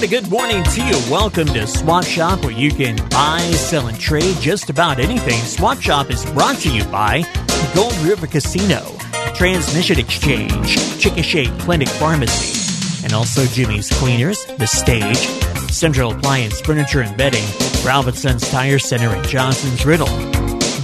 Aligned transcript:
And 0.00 0.10
a 0.10 0.18
good 0.18 0.30
morning 0.30 0.62
to 0.62 0.82
you. 0.82 0.94
Welcome 1.10 1.46
to 1.48 1.66
Swap 1.66 2.04
Shop, 2.04 2.42
where 2.42 2.54
you 2.54 2.70
can 2.70 2.96
buy, 3.10 3.40
sell, 3.52 3.88
and 3.88 4.00
trade 4.00 4.34
just 4.40 4.70
about 4.70 4.98
anything. 4.98 5.38
Swap 5.42 5.78
Shop 5.78 6.08
is 6.08 6.24
brought 6.32 6.56
to 6.60 6.74
you 6.74 6.84
by 6.84 7.22
Gold 7.74 7.94
River 7.98 8.26
Casino, 8.26 8.80
Transmission 9.34 9.98
Exchange, 9.98 10.78
Chickasha 10.96 11.46
Clinic 11.60 11.90
Pharmacy, 11.90 13.04
and 13.04 13.12
also 13.12 13.44
Jimmy's 13.44 13.90
Cleaners, 13.98 14.42
The 14.56 14.66
Stage, 14.66 15.18
Central 15.70 16.12
Appliance 16.12 16.62
Furniture 16.62 17.02
and 17.02 17.14
Bedding, 17.18 17.44
Robinson's 17.84 18.50
Tire 18.50 18.78
Center, 18.78 19.10
and 19.10 19.28
Johnson's 19.28 19.84
Riddle. 19.84 20.08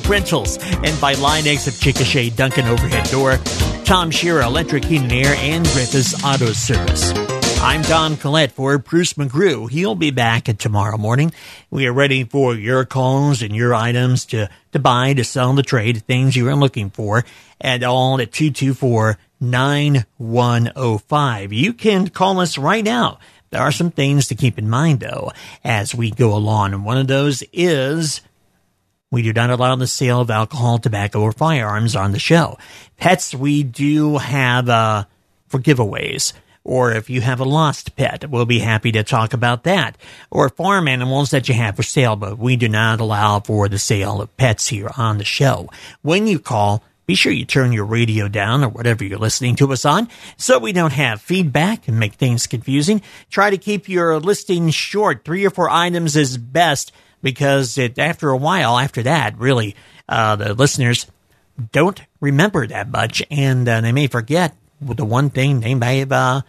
Rentals, 0.07 0.59
and 0.59 1.01
by 1.01 1.14
Line-X 1.14 1.67
of 1.67 1.73
Chickasha 1.73 2.37
Duncan 2.37 2.67
Overhead 2.67 3.09
Door, 3.09 3.39
Tom 3.87 4.11
Shearer 4.11 4.43
Electric 4.43 4.85
Heat 4.85 5.01
and 5.01 5.12
Air, 5.12 5.35
and 5.39 5.64
Griffiths 5.69 6.23
Auto 6.23 6.53
Service. 6.53 7.25
I'm 7.67 7.83
Don 7.83 8.16
Collette 8.16 8.52
for 8.52 8.79
Bruce 8.79 9.15
McGrew. 9.15 9.69
He'll 9.69 9.97
be 9.97 10.12
back 10.12 10.45
tomorrow 10.45 10.97
morning. 10.97 11.33
We 11.69 11.88
are 11.88 11.93
ready 11.93 12.23
for 12.23 12.55
your 12.55 12.84
calls 12.84 13.43
and 13.43 13.57
your 13.57 13.74
items 13.74 14.24
to, 14.27 14.48
to 14.70 14.79
buy, 14.79 15.15
to 15.15 15.24
sell, 15.24 15.57
to 15.57 15.65
trade, 15.65 16.05
things 16.05 16.37
you 16.37 16.48
are 16.48 16.55
looking 16.55 16.91
for, 16.91 17.24
and 17.60 17.83
all 17.83 18.21
at 18.21 18.30
224 18.30 19.19
9105. 19.41 21.52
You 21.52 21.73
can 21.73 22.09
call 22.09 22.38
us 22.38 22.57
right 22.57 22.84
now. 22.84 23.19
There 23.51 23.60
are 23.60 23.73
some 23.73 23.91
things 23.91 24.29
to 24.29 24.37
keep 24.37 24.59
in 24.59 24.71
mind, 24.71 25.01
though, 25.01 25.33
as 25.65 25.93
we 25.93 26.12
go 26.12 26.37
along. 26.37 26.73
And 26.73 26.85
one 26.85 26.98
of 26.98 27.09
those 27.09 27.43
is 27.52 28.21
we 29.10 29.23
do 29.23 29.33
not 29.33 29.51
allow 29.51 29.74
the 29.74 29.88
sale 29.88 30.21
of 30.21 30.30
alcohol, 30.30 30.79
tobacco, 30.79 31.21
or 31.21 31.33
firearms 31.33 31.96
on 31.96 32.12
the 32.12 32.21
show. 32.21 32.59
Pets, 32.96 33.35
we 33.35 33.65
do 33.65 34.19
have 34.19 34.69
uh, 34.69 35.07
for 35.48 35.59
giveaways 35.59 36.33
or 36.66 36.93
if 36.93 37.09
you 37.09 37.20
have 37.20 37.38
a 37.38 37.45
lost 37.45 37.95
pet, 37.95 38.29
we'll 38.29 38.45
be 38.45 38.59
happy 38.59 38.91
to 38.91 39.05
talk 39.05 39.33
about 39.33 39.62
that, 39.62 39.97
or 40.32 40.49
farm 40.49 40.88
animals 40.88 41.30
that 41.30 41.49
you 41.49 41.54
have 41.54 41.77
for 41.77 41.85
sale, 41.85 42.16
but 42.16 42.38
we 42.38 42.57
do 42.57 42.68
not 42.68 42.99
allow 42.99 43.38
for 43.38 43.68
the 43.68 43.79
sale 43.79 44.21
of 44.21 44.37
pets 44.37 44.66
here 44.66 44.90
on 44.96 45.18
the 45.18 45.24
show. 45.24 45.71
When 46.02 46.27
you 46.27 46.40
call, 46.40 46.82
be 47.07 47.15
sure 47.15 47.30
you 47.30 47.45
turn 47.45 47.73
your 47.73 47.85
radio 47.85 48.27
down 48.27 48.65
or 48.65 48.68
whatever 48.68 49.05
you're 49.05 49.16
listening 49.16 49.55
to 49.57 49.73
us 49.73 49.85
on 49.85 50.09
so 50.37 50.59
we 50.59 50.73
don't 50.73 50.93
have 50.93 51.23
feedback 51.23 51.87
and 51.87 52.01
make 52.01 52.15
things 52.15 52.49
confusing. 52.49 53.01
Try 53.30 53.51
to 53.51 53.59
keep 53.59 53.88
your 53.88 54.18
listing 54.18 54.71
short. 54.71 55.24
Three 55.24 55.46
or 55.46 55.51
four 55.51 55.71
items 55.71 56.16
is 56.16 56.37
best 56.37 56.90
because 57.23 57.79
it, 57.79 57.96
after 57.96 58.30
a 58.30 58.37
while, 58.37 58.77
after 58.77 59.05
that, 59.05 59.38
really, 59.38 59.77
uh, 60.09 60.35
the 60.35 60.52
listeners 60.55 61.07
don't 61.71 62.02
remember 62.21 62.66
that 62.66 62.90
much 62.90 63.23
and 63.30 63.68
uh, 63.68 63.80
they 63.80 63.93
may 63.93 64.09
forget 64.09 64.56
the 64.81 65.05
one 65.05 65.31
thing 65.31 65.60
they 65.60 65.77
may 65.77 66.00
have 66.00 66.12
uh, 66.12 66.43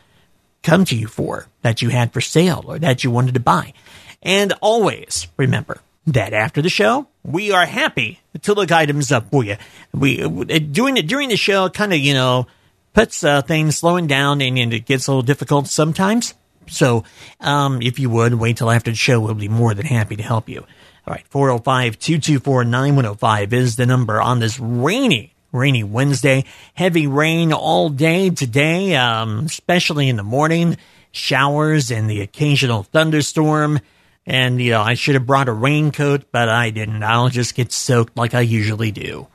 come 0.63 0.85
to 0.85 0.95
you 0.95 1.07
for 1.07 1.47
that 1.61 1.81
you 1.81 1.89
had 1.89 2.13
for 2.13 2.21
sale 2.21 2.63
or 2.67 2.79
that 2.79 3.03
you 3.03 3.11
wanted 3.11 3.33
to 3.35 3.39
buy. 3.39 3.73
And 4.21 4.53
always 4.61 5.27
remember 5.37 5.79
that 6.07 6.33
after 6.33 6.61
the 6.61 6.69
show, 6.69 7.07
we 7.23 7.51
are 7.51 7.65
happy 7.65 8.19
to 8.41 8.53
look 8.53 8.71
items 8.71 9.11
up 9.11 9.29
for 9.29 9.43
you. 9.43 9.57
We 9.93 10.17
doing 10.59 10.97
it 10.97 11.07
during 11.07 11.29
the 11.29 11.37
show 11.37 11.69
kind 11.69 11.93
of, 11.93 11.99
you 11.99 12.13
know, 12.13 12.47
puts 12.93 13.23
uh, 13.23 13.41
things 13.41 13.77
slowing 13.77 14.07
down 14.07 14.41
and, 14.41 14.57
and, 14.57 14.73
it 14.73 14.85
gets 14.85 15.07
a 15.07 15.11
little 15.11 15.21
difficult 15.21 15.67
sometimes. 15.67 16.33
So, 16.67 17.03
um, 17.39 17.81
if 17.81 17.99
you 17.99 18.09
would 18.09 18.33
wait 18.33 18.57
till 18.57 18.71
after 18.71 18.91
the 18.91 18.97
show, 18.97 19.19
we'll 19.19 19.35
be 19.35 19.47
more 19.47 19.73
than 19.73 19.85
happy 19.85 20.15
to 20.15 20.23
help 20.23 20.49
you. 20.49 20.65
All 21.05 21.13
right, 21.13 21.25
405 21.29 21.99
224 21.99 22.65
9105 22.65 23.53
is 23.53 23.75
the 23.75 23.85
number 23.85 24.19
on 24.19 24.39
this 24.39 24.59
rainy 24.59 25.33
rainy 25.51 25.83
Wednesday. 25.83 26.45
Heavy 26.73 27.07
rain 27.07 27.53
all 27.53 27.89
day 27.89 28.29
today, 28.29 28.95
um, 28.95 29.45
especially 29.45 30.09
in 30.09 30.15
the 30.15 30.23
morning. 30.23 30.77
Showers 31.11 31.89
and 31.91 32.09
the 32.09 32.21
occasional 32.21 32.83
thunderstorm. 32.83 33.79
And, 34.25 34.61
you 34.61 34.71
know, 34.71 34.81
I 34.81 34.95
should 34.95 35.15
have 35.15 35.25
brought 35.25 35.47
a 35.47 35.53
raincoat, 35.53 36.31
but 36.31 36.49
I 36.49 36.69
didn't. 36.69 37.01
I'll 37.01 37.29
just 37.29 37.55
get 37.55 37.71
soaked 37.71 38.17
like 38.17 38.33
I 38.33 38.41
usually 38.41 38.91
do. 38.91 39.27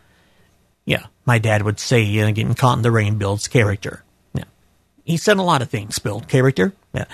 Yeah, 0.85 1.07
my 1.25 1.39
dad 1.39 1.63
would 1.63 1.81
say, 1.81 2.03
you 2.03 2.23
know, 2.23 2.33
getting 2.33 2.55
caught 2.55 2.77
in 2.77 2.83
the 2.83 2.91
rain 2.91 3.17
builds 3.17 3.49
character. 3.49 4.05
Yeah. 4.35 4.45
He 5.05 5.17
said 5.17 5.39
a 5.39 5.43
lot 5.43 5.63
of 5.63 5.71
things 5.71 5.99
build 5.99 6.29
character. 6.29 6.75
Yeah. 6.93 7.07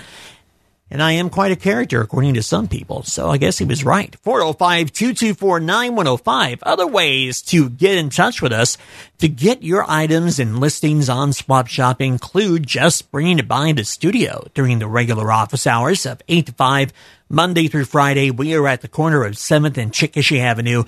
And 0.91 1.03
I 1.03 1.11
am 1.13 1.29
quite 1.29 1.51
a 1.51 1.55
character, 1.55 2.01
according 2.01 2.33
to 2.33 2.43
some 2.43 2.67
people. 2.67 3.03
So 3.03 3.29
I 3.29 3.37
guess 3.37 3.59
he 3.59 3.65
was 3.65 3.83
right. 3.83 4.15
405 4.23 4.91
224 4.91 5.59
9105. 5.59 6.63
Other 6.63 6.87
ways 6.87 7.41
to 7.43 7.69
get 7.69 7.97
in 7.97 8.09
touch 8.09 8.41
with 8.41 8.51
us 8.51 8.77
to 9.19 9.27
get 9.27 9.61
your 9.61 9.85
items 9.87 10.39
and 10.39 10.59
listings 10.59 11.07
on 11.07 11.33
Swap 11.33 11.67
Shop 11.67 12.01
include 12.01 12.65
just 12.65 13.11
bringing 13.11 13.37
it 13.37 13.47
by 13.47 13.71
the 13.71 13.83
studio 13.83 14.47
during 14.53 14.79
the 14.79 14.87
regular 14.87 15.31
office 15.31 15.67
hours 15.67 16.05
of 16.05 16.21
8 16.27 16.47
to 16.47 16.53
5, 16.53 16.93
Monday 17.29 17.67
through 17.67 17.85
Friday. 17.85 18.31
We 18.31 18.55
are 18.55 18.67
at 18.67 18.81
the 18.81 18.87
corner 18.87 19.23
of 19.23 19.33
7th 19.33 19.77
and 19.77 19.91
Chickasha 19.91 20.39
Avenue, 20.39 20.85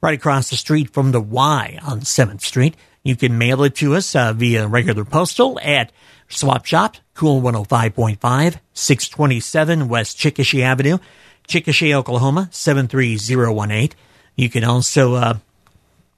right 0.00 0.18
across 0.18 0.50
the 0.50 0.56
street 0.56 0.90
from 0.90 1.12
the 1.12 1.20
Y 1.20 1.78
on 1.82 2.00
7th 2.00 2.40
Street. 2.40 2.76
You 3.04 3.14
can 3.14 3.38
mail 3.38 3.62
it 3.62 3.76
to 3.76 3.94
us 3.94 4.16
uh, 4.16 4.32
via 4.32 4.66
regular 4.66 5.04
postal 5.04 5.60
at 5.62 5.92
Swap 6.28 6.66
Shop, 6.66 6.96
Cool 7.16 7.40
105.5, 7.40 8.60
627 8.74 9.88
West 9.88 10.18
Chickasha 10.18 10.60
Avenue, 10.60 10.98
Chickasha, 11.48 11.94
Oklahoma, 11.94 12.50
73018. 12.52 13.96
You 14.36 14.50
can 14.50 14.64
also 14.64 15.14
uh, 15.14 15.38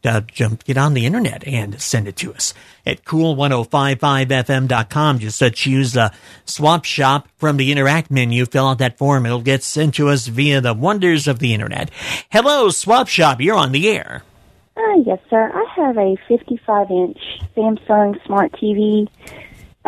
uh, 0.05 0.23
get 0.65 0.77
on 0.77 0.95
the 0.95 1.07
internet 1.07 1.47
and 1.47 1.81
send 1.81 2.09
it 2.09 2.17
to 2.17 2.35
us 2.35 2.53
at 2.85 3.05
cool1055fm.com. 3.05 5.21
Just 5.21 5.41
uh, 5.41 5.51
choose 5.51 5.97
uh, 5.97 6.09
Swap 6.45 6.85
Shop 6.85 7.29
from 7.37 7.59
the 7.59 7.71
Interact 7.71 8.11
menu. 8.11 8.45
Fill 8.45 8.67
out 8.67 8.79
that 8.79 8.99
form. 8.99 9.25
It'll 9.25 9.41
get 9.41 9.63
sent 9.63 9.95
to 9.95 10.09
us 10.09 10.27
via 10.27 10.61
the 10.61 10.75
wonders 10.75 11.29
of 11.29 11.39
the 11.39 11.55
internet. 11.55 11.93
Hello, 12.31 12.71
Swap 12.71 13.07
Shop. 13.07 13.41
You're 13.41 13.57
on 13.57 13.71
the 13.71 13.89
air. 13.89 14.25
Uh, 14.77 14.97
yes, 15.07 15.21
sir. 15.31 15.49
I 15.55 15.65
have 15.77 15.97
a 15.97 16.17
55 16.27 16.91
inch 16.91 17.21
Samsung 17.57 18.21
Smart 18.27 18.51
TV 18.53 19.07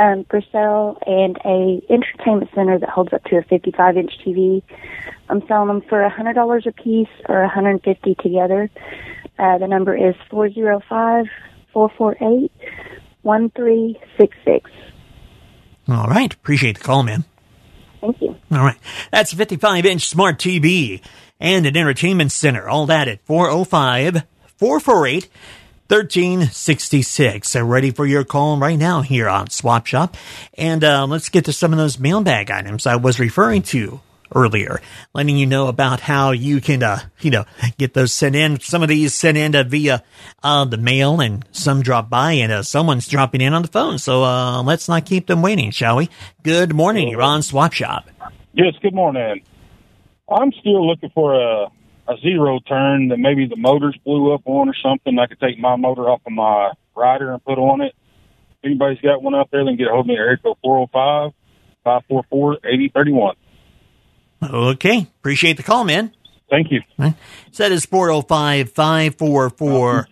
um, 0.01 0.25
for 0.31 0.41
sale 0.51 0.99
and 1.07 1.37
a 1.45 1.83
entertainment 1.93 2.51
center 2.55 2.79
that 2.79 2.89
holds 2.89 3.13
up 3.13 3.23
to 3.25 3.37
a 3.37 3.43
55 3.43 3.97
inch 3.99 4.13
TV. 4.27 4.63
I'm 5.29 5.47
selling 5.47 5.69
them 5.69 5.83
for 5.89 6.03
$100 6.03 6.67
a 6.67 6.73
piece 6.73 7.09
or 7.29 7.41
150 7.43 8.15
together. 8.17 8.71
Uh, 9.39 9.59
the 9.59 9.69
number 9.69 9.95
is 9.95 10.15
405 10.31 11.27
448 11.73 12.51
1366. 13.23 14.71
All 15.89 16.07
right. 16.07 16.33
Appreciate 16.33 16.79
the 16.79 16.85
call, 16.85 17.03
man. 17.03 17.25
Thank 18.01 18.23
you. 18.23 18.35
All 18.51 18.65
right. 18.65 18.79
That's 19.13 19.33
a 19.33 19.37
55 19.37 19.85
inch 19.85 20.09
smart 20.09 20.39
TV 20.39 21.03
and 21.39 21.67
an 21.67 21.77
entertainment 21.77 22.33
center. 22.33 22.69
All 22.69 22.87
that 22.87 23.09
at 23.09 23.21
405 23.27 24.25
448 24.57 25.29
1366. 25.91 27.57
I'm 27.57 27.67
ready 27.67 27.91
for 27.91 28.07
your 28.07 28.23
call 28.23 28.57
right 28.59 28.79
now 28.79 29.03
here 29.03 29.29
on 29.29 29.51
Swap 29.51 29.87
Shop. 29.87 30.17
And 30.57 30.85
uh, 30.85 31.05
let's 31.05 31.29
get 31.29 31.47
to 31.47 31.53
some 31.53 31.73
of 31.73 31.79
those 31.79 31.99
mailbag 31.99 32.49
items 32.49 32.87
I 32.87 32.95
was 32.95 33.19
referring 33.19 33.63
to 33.63 34.01
earlier, 34.33 34.81
letting 35.15 35.37
you 35.37 35.47
know 35.47 35.67
about 35.67 35.99
how 35.99 36.31
you 36.31 36.61
can, 36.61 36.85
uh, 36.85 37.01
you 37.19 37.33
know, 37.33 37.45
get 37.77 37.95
those 37.95 38.13
sent 38.13 38.37
in. 38.37 38.61
Some 38.61 38.85
of 38.85 38.89
these 38.89 39.15
sent 39.15 39.37
in 39.37 39.57
uh, 39.57 39.65
via 39.65 40.05
uh, 40.45 40.65
the 40.65 40.77
mail 40.77 41.21
and 41.21 41.45
some 41.51 41.83
drop 41.83 42.09
by 42.09 42.35
and 42.35 42.53
uh, 42.53 42.63
someone's 42.63 43.09
dropping 43.09 43.41
in 43.41 43.53
on 43.53 43.63
the 43.63 43.69
phone. 43.69 43.99
So 43.99 44.23
uh, 44.23 44.63
let's 44.63 44.89
not 44.89 45.07
keep 45.07 45.27
them 45.27 45.43
waiting, 45.43 45.73
shall 45.73 45.97
we? 45.97 46.09
Good 46.45 46.73
morning. 46.73 47.09
You're 47.09 47.23
on 47.23 47.43
Swap 47.43 47.73
Shop. 47.73 48.09
Yes, 48.53 48.75
good 48.81 48.95
morning. 48.95 49.43
I'm 50.29 50.53
still 50.53 50.87
looking 50.87 51.11
for 51.11 51.35
a 51.35 51.67
a 52.11 52.21
zero 52.21 52.59
turn 52.61 53.09
that 53.09 53.19
maybe 53.19 53.47
the 53.47 53.57
motors 53.57 53.97
blew 54.05 54.35
up 54.35 54.43
on 54.45 54.69
or 54.69 54.75
something. 54.83 55.19
I 55.19 55.27
could 55.27 55.41
take 55.41 55.59
my 55.59 55.77
motor 55.77 56.09
off 56.09 56.21
of 56.27 56.33
my 56.33 56.73
rider 56.97 57.33
and 57.33 57.45
put 57.45 57.59
on 57.59 57.81
it. 57.81 57.95
If 58.51 58.65
anybody's 58.65 59.01
got 59.01 59.23
one 59.23 59.35
out 59.35 59.49
there, 59.53 59.65
then 59.65 59.77
get 59.77 59.87
a 59.87 59.91
hold 59.91 60.05
of 60.05 60.09
me 60.09 60.15
at 60.15 60.21
area 60.21 60.37
code 60.37 60.57
405 60.63 61.33
544 61.85 62.55
8031. 62.65 63.37
Okay. 64.43 65.07
Appreciate 65.21 65.57
the 65.57 65.63
call, 65.63 65.85
man. 65.85 66.13
Thank 66.51 66.73
you. 66.73 66.81
So 67.53 67.63
that 67.63 67.71
is 67.73 67.87
405 67.87 68.73
544 68.73 70.09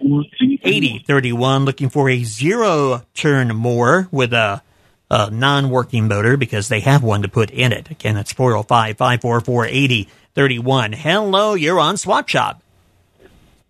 8031. 0.62 1.64
Looking 1.64 1.88
for 1.88 2.08
a 2.08 2.22
zero 2.22 3.02
turn 3.12 3.56
more 3.56 4.08
with 4.12 4.32
a, 4.32 4.62
a 5.10 5.30
non 5.30 5.70
working 5.70 6.08
motor 6.08 6.36
because 6.36 6.68
they 6.68 6.80
have 6.80 7.02
one 7.02 7.22
to 7.22 7.28
put 7.28 7.50
in 7.50 7.72
it. 7.72 7.90
Again, 7.90 8.14
that's 8.14 8.32
405 8.32 8.96
544 8.96 9.66
8031. 9.66 10.92
Hello, 10.92 11.54
you're 11.54 11.80
on 11.80 11.96
Swap 11.96 12.28
Shop. 12.28 12.62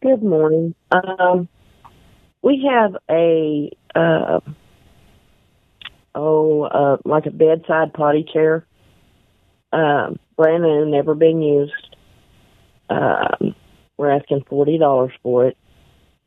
Good 0.03 0.23
morning. 0.23 0.75
Um, 0.91 1.49
we 2.43 2.69
have 2.71 2.97
a 3.11 3.71
uh, 3.95 4.41
oh, 6.15 6.63
uh, 6.63 6.97
like 7.05 7.27
a 7.27 7.31
bedside 7.31 7.93
potty 7.93 8.27
chair, 8.33 8.67
um, 9.73 10.19
brand 10.37 10.63
new, 10.63 10.87
never 10.87 11.15
been 11.15 11.43
used. 11.43 11.97
Um, 12.89 13.55
we're 13.97 14.11
asking 14.11 14.45
forty 14.49 14.79
dollars 14.79 15.13
for 15.23 15.47
it, 15.47 15.57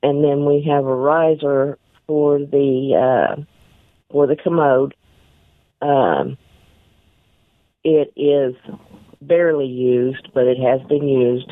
and 0.03 0.23
then 0.23 0.45
we 0.45 0.67
have 0.69 0.85
a 0.85 0.95
riser 0.95 1.77
for 2.07 2.39
the 2.39 3.35
uh, 3.37 3.41
for 4.11 4.27
the 4.27 4.35
commode. 4.35 4.93
Um, 5.81 6.37
It 7.83 8.13
is 8.15 8.55
barely 9.21 9.65
used, 9.65 10.29
but 10.33 10.45
it 10.45 10.57
has 10.59 10.87
been 10.87 11.07
used, 11.07 11.51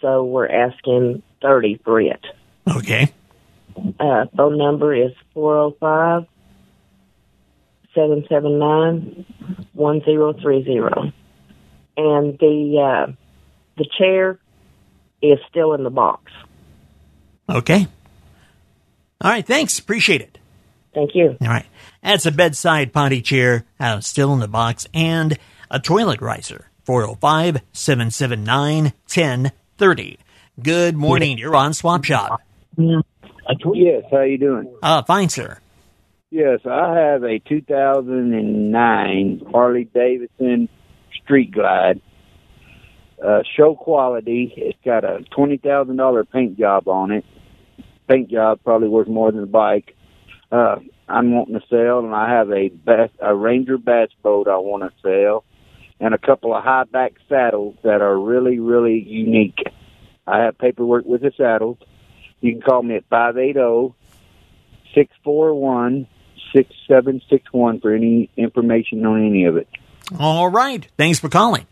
so 0.00 0.24
we're 0.24 0.48
asking 0.48 1.22
30 1.42 1.80
for 1.84 2.00
it. 2.00 2.24
Okay. 2.68 3.12
Uh, 3.98 4.26
phone 4.36 4.56
number 4.58 4.94
is 4.94 5.12
405 5.34 6.26
779 7.94 9.24
1030. 9.72 11.12
And 11.98 12.38
the, 12.38 13.06
uh, 13.08 13.12
the 13.76 13.86
chair 13.98 14.38
is 15.22 15.38
still 15.48 15.74
in 15.74 15.82
the 15.82 15.90
box. 15.90 16.30
Okay. 17.48 17.86
All 19.20 19.30
right. 19.30 19.46
Thanks. 19.46 19.78
Appreciate 19.78 20.20
it. 20.20 20.38
Thank 20.94 21.14
you. 21.14 21.36
All 21.40 21.48
right. 21.48 21.66
That's 22.06 22.24
a 22.24 22.30
bedside 22.30 22.92
potty 22.92 23.20
chair, 23.20 23.64
uh, 23.80 23.98
still 23.98 24.32
in 24.32 24.38
the 24.38 24.46
box, 24.46 24.86
and 24.94 25.36
a 25.72 25.80
toilet 25.80 26.22
riser. 26.22 26.70
405 26.84 27.62
779 27.72 28.84
1030. 28.84 30.18
Good 30.62 30.96
morning. 30.96 31.36
You're 31.36 31.56
on 31.56 31.74
Swap 31.74 32.04
Shop. 32.04 32.40
Yes, 32.78 34.04
how 34.08 34.20
you 34.20 34.38
doing? 34.38 34.72
Uh, 34.80 35.02
fine, 35.02 35.30
sir. 35.30 35.58
Yes, 36.30 36.60
I 36.64 36.96
have 36.96 37.24
a 37.24 37.40
2009 37.40 39.42
Harley 39.50 39.88
Davidson 39.92 40.68
Street 41.24 41.50
Glide. 41.50 42.00
Uh, 43.20 43.40
show 43.56 43.74
quality. 43.74 44.54
It's 44.56 44.78
got 44.84 45.02
a 45.02 45.24
twenty 45.34 45.56
thousand 45.56 45.96
dollar 45.96 46.24
paint 46.24 46.56
job 46.56 46.86
on 46.86 47.10
it. 47.10 47.24
Paint 48.08 48.30
job 48.30 48.60
probably 48.62 48.88
worth 48.88 49.08
more 49.08 49.32
than 49.32 49.40
the 49.40 49.48
bike. 49.48 49.95
Uh, 50.50 50.76
I'm 51.08 51.32
wanting 51.32 51.54
to 51.54 51.66
sell, 51.68 52.00
and 52.00 52.14
I 52.14 52.30
have 52.30 52.50
a 52.50 52.68
bass, 52.68 53.10
a 53.20 53.34
Ranger 53.34 53.78
bass 53.78 54.08
boat 54.22 54.48
I 54.48 54.56
want 54.58 54.82
to 54.82 54.92
sell, 55.02 55.44
and 56.00 56.14
a 56.14 56.18
couple 56.18 56.54
of 56.54 56.62
high 56.62 56.84
back 56.84 57.14
saddles 57.28 57.76
that 57.82 58.00
are 58.00 58.18
really, 58.18 58.58
really 58.58 59.00
unique. 59.00 59.58
I 60.26 60.40
have 60.40 60.58
paperwork 60.58 61.04
with 61.04 61.22
the 61.22 61.32
saddles. 61.36 61.78
You 62.40 62.52
can 62.52 62.62
call 62.62 62.82
me 62.82 62.96
at 62.96 63.04
five 63.08 63.38
eight 63.38 63.54
zero 63.54 63.94
six 64.94 65.12
four 65.24 65.54
one 65.54 66.06
six 66.52 66.70
seven 66.88 67.20
six 67.30 67.44
one 67.52 67.80
for 67.80 67.94
any 67.94 68.30
information 68.36 69.04
on 69.06 69.24
any 69.24 69.44
of 69.44 69.56
it. 69.56 69.68
All 70.18 70.48
right. 70.48 70.86
Thanks 70.96 71.18
for 71.18 71.28
calling. 71.28 71.66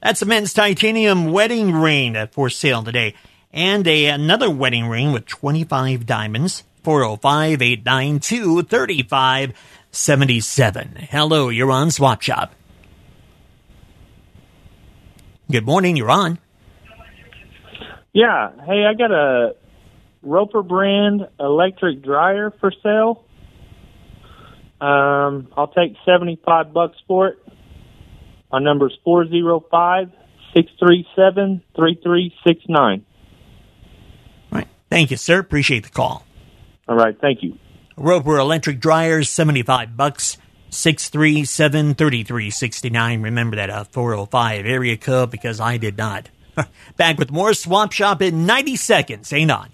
That's 0.00 0.22
a 0.22 0.26
men's 0.26 0.54
titanium 0.54 1.32
wedding 1.32 1.74
ring 1.74 2.16
uh, 2.16 2.28
for 2.28 2.48
sale 2.48 2.84
today. 2.84 3.14
And 3.52 3.86
a, 3.86 4.06
another 4.06 4.50
wedding 4.50 4.86
ring 4.86 5.12
with 5.12 5.26
25 5.26 6.06
diamonds. 6.06 6.62
405 6.84 7.60
892 7.62 8.62
3577. 8.62 11.08
Hello, 11.10 11.48
you're 11.48 11.72
on 11.72 11.90
Swap 11.90 12.22
Shop. 12.22 12.54
Good 15.50 15.64
morning, 15.64 15.96
you're 15.96 16.10
on. 16.10 16.38
Yeah. 18.12 18.50
Hey, 18.66 18.84
I 18.84 18.94
got 18.94 19.12
a 19.12 19.54
Roper 20.22 20.62
brand 20.62 21.28
electric 21.38 22.02
dryer 22.02 22.52
for 22.58 22.72
sale. 22.82 23.24
Um, 24.80 25.48
I'll 25.56 25.72
take 25.74 25.96
seventy-five 26.04 26.72
bucks 26.72 26.96
for 27.06 27.28
it. 27.28 27.38
My 28.50 28.58
number's 28.58 28.98
four 29.04 29.26
zero 29.28 29.64
five 29.70 30.10
six 30.52 30.70
three 30.78 31.06
seven 31.14 31.62
three 31.76 31.98
three 32.02 32.34
six 32.46 32.60
nine. 32.68 33.04
All 34.52 34.58
right. 34.58 34.68
Thank 34.90 35.10
you, 35.10 35.16
sir. 35.16 35.38
Appreciate 35.38 35.84
the 35.84 35.90
call. 35.90 36.26
All 36.88 36.96
right. 36.96 37.18
Thank 37.20 37.42
you. 37.42 37.56
Roper 37.96 38.36
electric 38.36 38.78
dryers, 38.78 39.30
75 39.30 39.96
bucks. 39.96 40.36
637 40.70 41.94
3369. 41.94 43.22
Remember 43.22 43.56
that 43.56 43.70
uh, 43.70 43.84
405 43.84 44.66
area 44.66 44.96
code 44.96 45.30
because 45.30 45.60
I 45.60 45.76
did 45.76 45.96
not. 45.96 46.28
Back 46.96 47.18
with 47.18 47.30
more 47.30 47.54
Swap 47.54 47.92
Shop 47.92 48.22
in 48.22 48.46
90 48.46 48.76
seconds. 48.76 49.32
Ain't 49.32 49.50
on. 49.50 49.68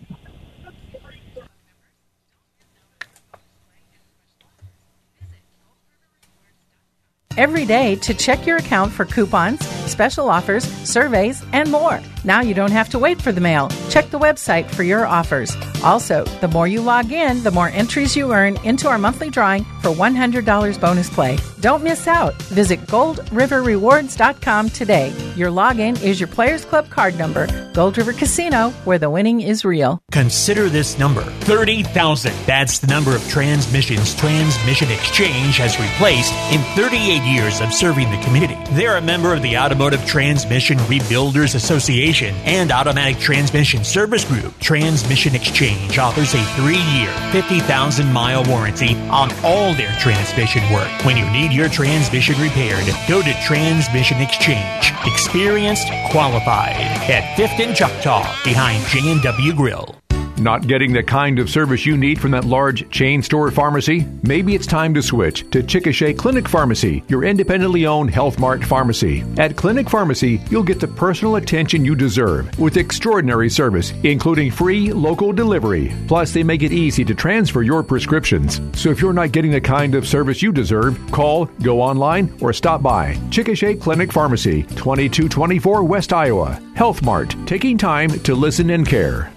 Every 7.37 7.65
day 7.65 7.97
to 7.97 8.15
check 8.15 8.47
your 8.47 8.59
account 8.59 8.93
for 8.93 9.05
coupons, 9.05 9.67
special 9.91 10.29
offers, 10.29 10.65
surveys, 10.65 11.45
and 11.53 11.71
more. 11.71 12.01
Now 12.25 12.41
you 12.41 12.55
don't 12.55 12.71
have 12.71 12.89
to 12.91 12.99
wait 12.99 13.21
for 13.21 13.33
the 13.33 13.41
mail. 13.41 13.69
Check 13.91 14.11
the 14.11 14.19
website 14.19 14.71
for 14.71 14.83
your 14.83 15.07
offers. 15.07 15.57
Also, 15.83 16.25
the 16.41 16.49
more 16.49 16.67
you 16.69 16.81
log 16.81 17.13
in, 17.13 17.43
the 17.43 17.51
more 17.51 17.69
entries 17.69 18.17
you 18.17 18.33
earn 18.33 18.57
into 18.65 18.89
our 18.89 18.99
monthly 18.99 19.31
drawing 19.31 19.65
for 19.81 19.91
$100 19.91 20.81
bonus 20.81 21.11
play. 21.11 21.39
Don't 21.63 21.85
miss 21.85 22.09
out. 22.09 22.35
Visit 22.51 22.81
goldriverrewards.com 22.89 24.71
today. 24.71 25.15
Your 25.37 25.49
login 25.49 25.95
is 26.03 26.19
your 26.19 26.27
Players 26.27 26.65
Club 26.65 26.91
card 26.91 27.17
number. 27.17 27.47
Gold 27.73 27.97
River 27.97 28.13
Casino, 28.13 28.71
where 28.85 28.99
the 28.99 29.09
winning 29.09 29.41
is 29.41 29.65
real. 29.65 30.03
Consider 30.11 30.69
this 30.69 30.99
number 30.99 31.23
30,000. 31.23 32.33
That's 32.47 32.81
the 32.81 32.89
number 32.89 33.15
of 33.15 33.27
transmissions 33.29 34.13
Transmission 34.17 34.91
Exchange 34.91 35.57
has 35.59 35.79
replaced 35.79 36.35
in 36.53 36.61
38 36.75 37.23
years 37.23 37.61
of 37.61 37.73
serving 37.73 38.11
the 38.11 38.21
community. 38.25 38.59
They're 38.73 38.97
a 38.97 39.01
member 39.01 39.33
of 39.33 39.41
the 39.43 39.57
Automotive 39.57 40.05
Transmission 40.05 40.79
Rebuilders 40.79 41.55
Association 41.55 42.35
and 42.45 42.73
Automatic 42.73 43.19
Transmission 43.19 43.85
Service 43.85 44.25
Group. 44.25 44.59
Transmission 44.59 45.37
Exchange 45.37 45.97
offers 45.97 46.35
a 46.35 46.43
three 46.57 46.83
year, 46.93 47.13
50,000 47.31 48.13
mile 48.13 48.45
warranty 48.47 48.97
on 49.11 49.31
all 49.45 49.73
their 49.75 49.93
transmission 50.01 50.63
work. 50.73 50.91
When 51.05 51.17
you 51.17 51.31
need 51.31 51.52
your 51.53 51.69
transmission 51.69 52.41
repaired, 52.41 52.85
go 53.09 53.23
to 53.23 53.35
Transmission 53.43 54.21
Exchange. 54.21 54.93
Experienced, 55.07 55.89
qualified. 56.11 56.77
At 57.11 57.37
5th 57.37 57.65
and 57.65 57.77
Choctaw, 57.77 58.25
behind 58.45 58.85
J&W 58.87 59.53
Grill. 59.55 60.02
Not 60.43 60.67
getting 60.67 60.93
the 60.93 61.05
kind 61.05 61.39
of 61.39 61.49
service 61.49 61.87
you 61.87 61.97
need 61.97 62.21
from 62.21 62.33
that 62.33 62.45
large 62.45 62.91
chain 62.91 63.23
store 63.23 63.49
pharmacy? 63.53 64.09
Maybe 64.25 64.57
it's 64.57 64.67
time 64.67 64.93
to 64.95 65.01
switch 65.01 65.49
to 65.53 65.63
Chickasha 65.63 66.19
Clinic 66.19 66.49
Pharmacy, 66.49 67.05
your 67.07 67.23
independently 67.23 67.87
owned 67.87 68.11
Health 68.11 68.41
Mart 68.41 68.65
pharmacy. 68.65 69.23
At 69.39 69.55
Clinic 69.55 69.89
Pharmacy, 69.89 70.41
you'll 70.51 70.65
get 70.65 70.81
the 70.81 70.89
personal 70.89 71.37
attention 71.37 71.85
you 71.85 71.95
deserve 71.95 72.59
with 72.59 72.77
extraordinary 72.77 73.49
service, 73.49 73.93
including 74.03 74.51
free 74.51 74.93
local 74.93 75.33
delivery. 75.33 75.95
Plus, 76.09 76.33
they 76.33 76.43
make 76.43 76.65
it 76.65 76.73
easy 76.73 77.05
to 77.05 77.15
transfer 77.15 77.63
your 77.63 77.85
prescriptions. 77.85 78.61
So 78.75 78.91
if 78.91 79.01
you're 79.01 79.13
not 79.13 79.31
getting 79.31 79.53
the 79.53 79.61
kind 79.61 79.95
of 79.95 80.09
service 80.09 80.43
you 80.43 80.51
deserve, 80.51 80.99
call, 81.13 81.45
go 81.63 81.81
online, 81.81 82.37
or 82.41 82.53
stop 82.53 82.83
by. 82.83 83.15
Chickasha 83.31 83.81
Clinic 83.81 84.11
Pharmacy, 84.11 84.65
2224 84.65 85.85
West 85.85 86.13
Iowa. 86.13 86.61
Health 86.75 87.01
Mart, 87.03 87.37
taking 87.47 87.79
time 87.79 88.11
to 88.11 88.35
listen 88.35 88.71
and 88.71 88.85
care. 88.85 89.33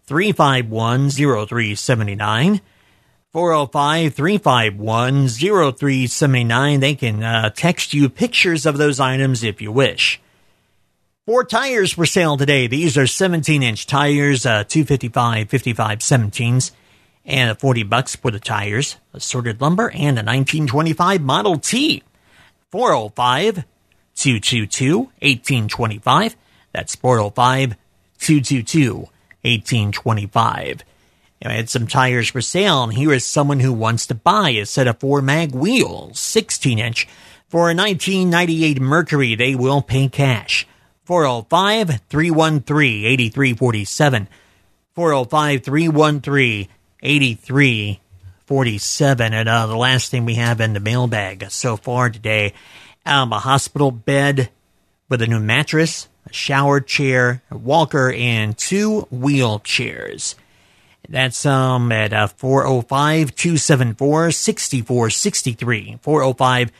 351 0.05 1.09
0379. 1.09 2.61
405 3.31 4.15
351 4.15 5.27
0379. 5.27 6.79
They 6.79 6.95
can 6.95 7.23
uh, 7.23 7.51
text 7.51 7.93
you 7.93 8.09
pictures 8.09 8.65
of 8.65 8.77
those 8.77 8.99
items 8.99 9.43
if 9.43 9.61
you 9.61 9.71
wish. 9.71 10.19
Four 11.27 11.43
tires 11.43 11.93
for 11.93 12.07
sale 12.07 12.37
today. 12.37 12.65
These 12.65 12.97
are 12.97 13.05
17 13.05 13.61
inch 13.61 13.85
tires, 13.85 14.47
uh, 14.47 14.63
255, 14.63 15.47
55, 15.47 15.99
17s, 15.99 16.71
and 17.23 17.59
40 17.59 17.83
bucks 17.83 18.15
for 18.15 18.31
the 18.31 18.39
tires. 18.39 18.95
Assorted 19.13 19.61
lumber 19.61 19.91
and 19.91 20.17
a 20.17 20.25
1925 20.25 21.21
Model 21.21 21.59
T. 21.59 22.01
405 22.71 23.63
222 24.15 24.97
1825. 24.97 26.35
That's 26.73 26.95
405 26.95 27.75
222 28.17 28.95
1825. 29.43 30.83
I 31.43 31.53
had 31.53 31.69
some 31.69 31.87
tires 31.87 32.29
for 32.29 32.41
sale, 32.41 32.83
and 32.83 32.93
here 32.93 33.13
is 33.13 33.25
someone 33.25 33.61
who 33.61 33.71
wants 33.71 34.05
to 34.07 34.15
buy 34.15 34.49
a 34.51 34.65
set 34.65 34.87
of 34.87 34.99
four 34.99 35.21
mag 35.21 35.53
wheels, 35.53 36.19
16 36.19 36.79
inch, 36.79 37.07
for 37.47 37.71
a 37.71 37.75
1998 37.75 38.81
Mercury. 38.81 39.35
They 39.35 39.55
will 39.55 39.81
pay 39.81 40.09
cash. 40.09 40.67
405 41.05 42.01
313 42.09 43.05
8347. 43.05 44.27
405 44.93 45.63
313 45.63 46.67
8347. 47.01 49.33
And 49.33 49.49
uh, 49.49 49.67
the 49.67 49.77
last 49.77 50.11
thing 50.11 50.25
we 50.25 50.35
have 50.35 50.59
in 50.59 50.73
the 50.73 50.81
mailbag 50.81 51.49
so 51.49 51.77
far 51.77 52.09
today 52.09 52.53
um, 53.05 53.31
a 53.31 53.39
hospital 53.39 53.91
bed 53.91 54.49
with 55.07 55.21
a 55.21 55.27
new 55.27 55.39
mattress, 55.39 56.09
a 56.27 56.33
shower 56.33 56.81
chair, 56.81 57.41
a 57.49 57.57
walker, 57.57 58.11
and 58.11 58.57
two 58.57 59.07
wheelchairs. 59.11 60.35
That's 61.09 61.43
um 61.45 61.91
at 61.91 62.13
uh, 62.13 62.27
405 62.27 63.33
274 63.35 64.31
6463. 64.31 65.97
405 66.01 66.71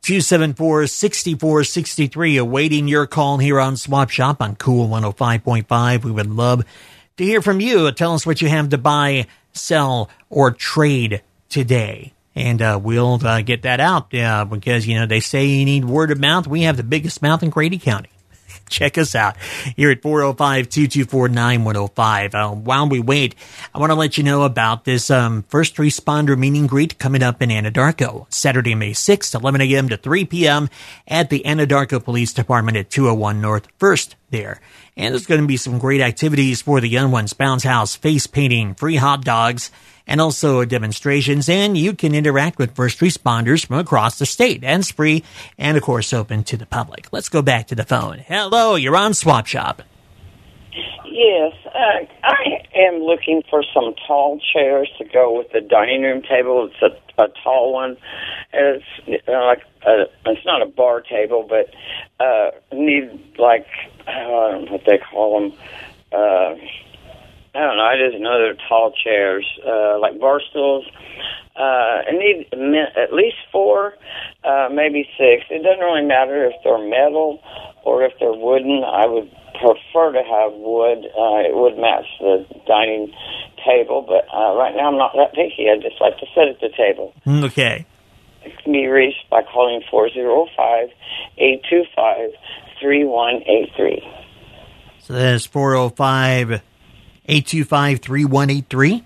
274 0.00 0.86
6463. 0.86 2.36
Awaiting 2.38 2.88
your 2.88 3.06
call 3.06 3.38
here 3.38 3.60
on 3.60 3.76
Swap 3.76 4.08
Shop 4.08 4.40
on 4.40 4.56
Cool 4.56 4.88
105.5. 4.88 6.04
We 6.04 6.10
would 6.10 6.30
love 6.30 6.64
to 7.18 7.24
hear 7.24 7.42
from 7.42 7.60
you. 7.60 7.92
Tell 7.92 8.14
us 8.14 8.24
what 8.24 8.40
you 8.40 8.48
have 8.48 8.70
to 8.70 8.78
buy, 8.78 9.26
sell, 9.52 10.08
or 10.30 10.50
trade 10.50 11.22
today. 11.50 12.14
And 12.34 12.62
uh, 12.62 12.80
we'll 12.82 13.24
uh, 13.24 13.42
get 13.42 13.62
that 13.62 13.80
out 13.80 14.12
uh, 14.14 14.44
because, 14.46 14.86
you 14.86 14.98
know, 14.98 15.06
they 15.06 15.20
say 15.20 15.44
you 15.44 15.64
need 15.64 15.84
word 15.84 16.10
of 16.10 16.18
mouth. 16.18 16.48
We 16.48 16.62
have 16.62 16.76
the 16.76 16.82
biggest 16.82 17.22
mouth 17.22 17.42
in 17.42 17.50
Grady 17.50 17.78
County. 17.78 18.08
Check 18.68 18.98
us 18.98 19.14
out 19.14 19.36
here 19.76 19.90
at 19.90 20.02
405 20.02 20.68
224 20.68 21.28
9105. 21.28 22.34
Uh, 22.34 22.50
while 22.50 22.88
we 22.88 23.00
wait, 23.00 23.34
I 23.74 23.78
want 23.78 23.90
to 23.90 23.94
let 23.94 24.16
you 24.18 24.24
know 24.24 24.42
about 24.42 24.84
this 24.84 25.10
um, 25.10 25.44
first 25.48 25.76
responder 25.76 26.36
meet 26.38 26.58
and 26.58 26.68
greet 26.68 26.98
coming 26.98 27.22
up 27.22 27.42
in 27.42 27.50
Anadarko, 27.50 28.26
Saturday, 28.32 28.74
May 28.74 28.92
6th, 28.92 29.34
11 29.34 29.60
a.m. 29.60 29.88
to 29.88 29.96
3 29.96 30.24
p.m. 30.24 30.68
at 31.06 31.30
the 31.30 31.42
Anadarko 31.44 32.02
Police 32.02 32.32
Department 32.32 32.76
at 32.76 32.90
201 32.90 33.40
North 33.40 33.68
1st 33.78 34.14
there. 34.30 34.60
And 34.96 35.12
there's 35.12 35.26
going 35.26 35.40
to 35.40 35.46
be 35.46 35.56
some 35.56 35.78
great 35.78 36.00
activities 36.00 36.62
for 36.62 36.80
the 36.80 36.88
young 36.88 37.10
ones 37.10 37.32
bounce 37.32 37.64
house, 37.64 37.96
face 37.96 38.28
painting, 38.28 38.74
free 38.74 38.94
hot 38.94 39.24
dogs, 39.24 39.72
and 40.06 40.20
also 40.20 40.64
demonstrations. 40.64 41.48
And 41.48 41.76
you 41.76 41.94
can 41.94 42.14
interact 42.14 42.58
with 42.58 42.76
first 42.76 43.00
responders 43.00 43.66
from 43.66 43.78
across 43.78 44.18
the 44.18 44.26
state. 44.26 44.62
And 44.62 44.80
it's 44.80 44.92
free 44.92 45.24
and, 45.58 45.76
of 45.76 45.82
course, 45.82 46.12
open 46.12 46.44
to 46.44 46.56
the 46.56 46.66
public. 46.66 47.08
Let's 47.12 47.28
go 47.28 47.42
back 47.42 47.68
to 47.68 47.74
the 47.74 47.84
phone. 47.84 48.18
Hello, 48.18 48.76
you're 48.76 48.96
on 48.96 49.14
Swap 49.14 49.46
Shop. 49.46 49.82
Yes, 51.06 51.52
uh, 51.66 52.06
I 52.24 52.66
am 52.74 53.00
looking 53.00 53.42
for 53.48 53.64
some 53.72 53.94
tall 54.06 54.40
chairs 54.52 54.90
to 54.98 55.04
go 55.04 55.36
with 55.36 55.50
the 55.52 55.60
dining 55.60 56.02
room 56.02 56.22
table. 56.22 56.68
It's 56.70 56.82
a, 56.82 57.22
a 57.22 57.28
tall 57.42 57.72
one. 57.72 57.96
It's 58.52 58.84
uh, 59.28 59.32
like 59.32 59.62
a, 59.86 60.04
it's 60.26 60.44
not 60.44 60.62
a 60.62 60.66
bar 60.66 61.00
table, 61.00 61.48
but 61.48 61.72
uh, 62.24 62.50
need 62.72 63.36
like 63.38 63.66
I 64.06 64.20
don't 64.20 64.64
know 64.64 64.72
what 64.72 64.82
they 64.86 64.98
call 64.98 65.40
them. 65.40 65.58
Uh, 66.12 66.54
I 67.54 67.60
don't 67.60 67.76
know. 67.76 67.84
I 67.84 67.96
just 67.96 68.20
know 68.20 68.38
they're 68.38 68.58
tall 68.68 68.92
chairs, 68.92 69.46
uh, 69.64 69.98
like 70.00 70.18
bar 70.18 70.40
stools. 70.50 70.86
Uh, 71.56 72.02
I 72.02 72.10
need 72.10 72.48
at 72.52 73.12
least 73.12 73.36
four, 73.52 73.94
uh, 74.42 74.68
maybe 74.72 75.08
six. 75.16 75.44
It 75.50 75.62
doesn't 75.62 75.78
really 75.78 76.04
matter 76.04 76.46
if 76.46 76.54
they're 76.64 76.78
metal 76.78 77.40
or 77.84 78.02
if 78.02 78.12
they're 78.18 78.32
wooden. 78.34 78.82
I 78.82 79.06
would 79.06 79.30
prefer 79.54 80.12
to 80.12 80.22
have 80.22 80.52
wood. 80.58 81.06
Uh, 81.06 81.46
it 81.46 81.54
would 81.54 81.78
match 81.78 82.06
the 82.18 82.44
dining 82.66 83.14
table, 83.64 84.02
but 84.02 84.26
uh, 84.34 84.54
right 84.54 84.74
now 84.74 84.90
I'm 84.90 84.98
not 84.98 85.12
that 85.14 85.32
picky. 85.32 85.70
I 85.70 85.78
just 85.80 86.00
like 86.00 86.18
to 86.18 86.26
sit 86.34 86.48
at 86.48 86.60
the 86.60 86.70
table. 86.76 87.14
Okay. 87.24 87.86
It 88.44 88.52
can 88.62 88.72
be 88.72 88.86
reached 88.88 89.30
by 89.30 89.42
calling 89.42 89.80
405 89.90 90.90
825 91.38 92.30
3183. 92.84 94.02
So 95.00 95.14
that's 95.14 95.46
405 95.46 96.60
825 97.26 98.00
3183. 98.00 99.04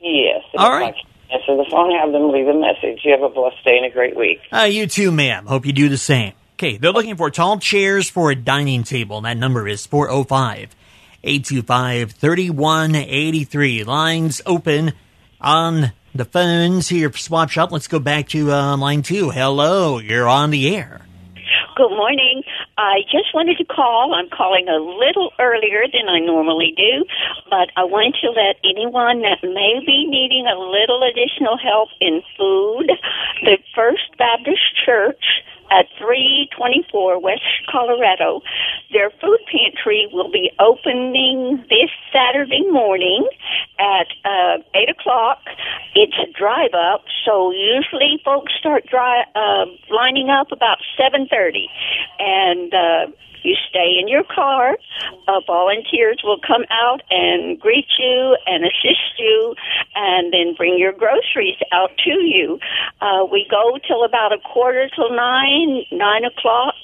Yes. 0.00 0.42
All 0.56 0.70
right. 0.70 0.94
Answer 1.32 1.56
the 1.56 1.66
phone, 1.70 1.94
have 1.94 2.10
them 2.12 2.32
leave 2.32 2.48
a 2.48 2.54
message. 2.54 3.00
You 3.04 3.12
have 3.12 3.22
a 3.22 3.28
blessed 3.28 3.64
day 3.64 3.76
and 3.76 3.86
a 3.86 3.90
great 3.90 4.16
week. 4.16 4.40
Uh, 4.52 4.62
you 4.62 4.86
too, 4.86 5.12
ma'am. 5.12 5.46
Hope 5.46 5.64
you 5.64 5.72
do 5.72 5.88
the 5.88 5.96
same. 5.96 6.32
Okay, 6.54 6.76
they're 6.76 6.92
looking 6.92 7.16
for 7.16 7.30
tall 7.30 7.58
chairs 7.58 8.10
for 8.10 8.30
a 8.30 8.34
dining 8.34 8.82
table. 8.82 9.20
That 9.20 9.36
number 9.36 9.66
is 9.68 9.86
405 9.86 10.74
825 11.22 12.12
3183. 12.12 13.84
Lines 13.84 14.42
open 14.44 14.92
on 15.40 15.92
the 16.14 16.24
phones 16.24 16.88
here 16.88 17.08
for 17.10 17.18
Swap 17.18 17.50
Shop. 17.50 17.70
Let's 17.72 17.88
go 17.88 17.98
back 17.98 18.28
to 18.30 18.52
uh, 18.52 18.76
line 18.76 19.02
two. 19.02 19.30
Hello, 19.30 19.98
you're 19.98 20.28
on 20.28 20.50
the 20.50 20.76
air. 20.76 21.06
Good 21.74 21.88
morning. 21.88 22.42
I 22.76 23.00
just 23.08 23.32
wanted 23.32 23.56
to 23.56 23.64
call. 23.64 24.12
I'm 24.12 24.28
calling 24.28 24.68
a 24.68 24.76
little 24.76 25.32
earlier 25.40 25.88
than 25.88 26.04
I 26.06 26.18
normally 26.20 26.74
do, 26.76 27.06
but 27.48 27.72
I 27.76 27.84
want 27.84 28.16
to 28.20 28.28
let 28.28 28.60
anyone 28.60 29.22
that 29.22 29.40
may 29.40 29.80
be 29.80 30.04
needing 30.04 30.44
a 30.44 30.58
little 30.58 31.00
additional 31.00 31.56
help 31.56 31.88
in 31.98 32.20
food, 32.36 32.92
the 33.44 33.56
First 33.74 34.04
Baptist 34.18 34.60
Church 34.84 35.24
at 35.72 35.86
324 35.98 37.18
West 37.20 37.40
Colorado. 37.70 38.42
Their 38.92 39.10
food 39.10 39.40
pantry 39.50 40.08
will 40.12 40.30
be 40.30 40.50
opening 40.60 41.64
this 41.70 41.90
Saturday 42.12 42.64
morning 42.70 43.26
at 43.78 44.08
uh, 44.24 44.58
8 44.74 44.90
o'clock. 44.90 45.38
It's 45.94 46.16
a 46.20 46.30
drive 46.38 46.74
up, 46.74 47.04
so 47.24 47.50
usually 47.50 48.20
folks 48.24 48.52
start 48.58 48.86
dry, 48.86 49.24
uh, 49.34 49.64
lining 49.90 50.28
up 50.28 50.52
about 50.52 50.78
7.30. 51.00 51.66
And 52.18 52.74
uh, 52.74 53.12
you 53.42 53.56
stay 53.68 53.98
in 54.00 54.08
your 54.08 54.24
car. 54.24 54.76
Uh, 55.28 55.40
volunteers 55.46 56.20
will 56.24 56.38
come 56.40 56.64
out 56.70 57.02
and 57.10 57.58
greet 57.60 57.86
you 57.98 58.36
and 58.46 58.64
assist 58.64 59.18
you, 59.18 59.54
and 59.94 60.32
then 60.32 60.54
bring 60.56 60.78
your 60.78 60.92
groceries 60.92 61.58
out 61.72 61.90
to 62.04 62.10
you. 62.10 62.58
Uh, 63.00 63.24
we 63.30 63.46
go 63.50 63.78
till 63.86 64.04
about 64.04 64.32
a 64.32 64.38
quarter 64.52 64.88
till 64.94 65.10
nine, 65.14 65.84
nine 65.92 66.24
o'clock. 66.24 66.74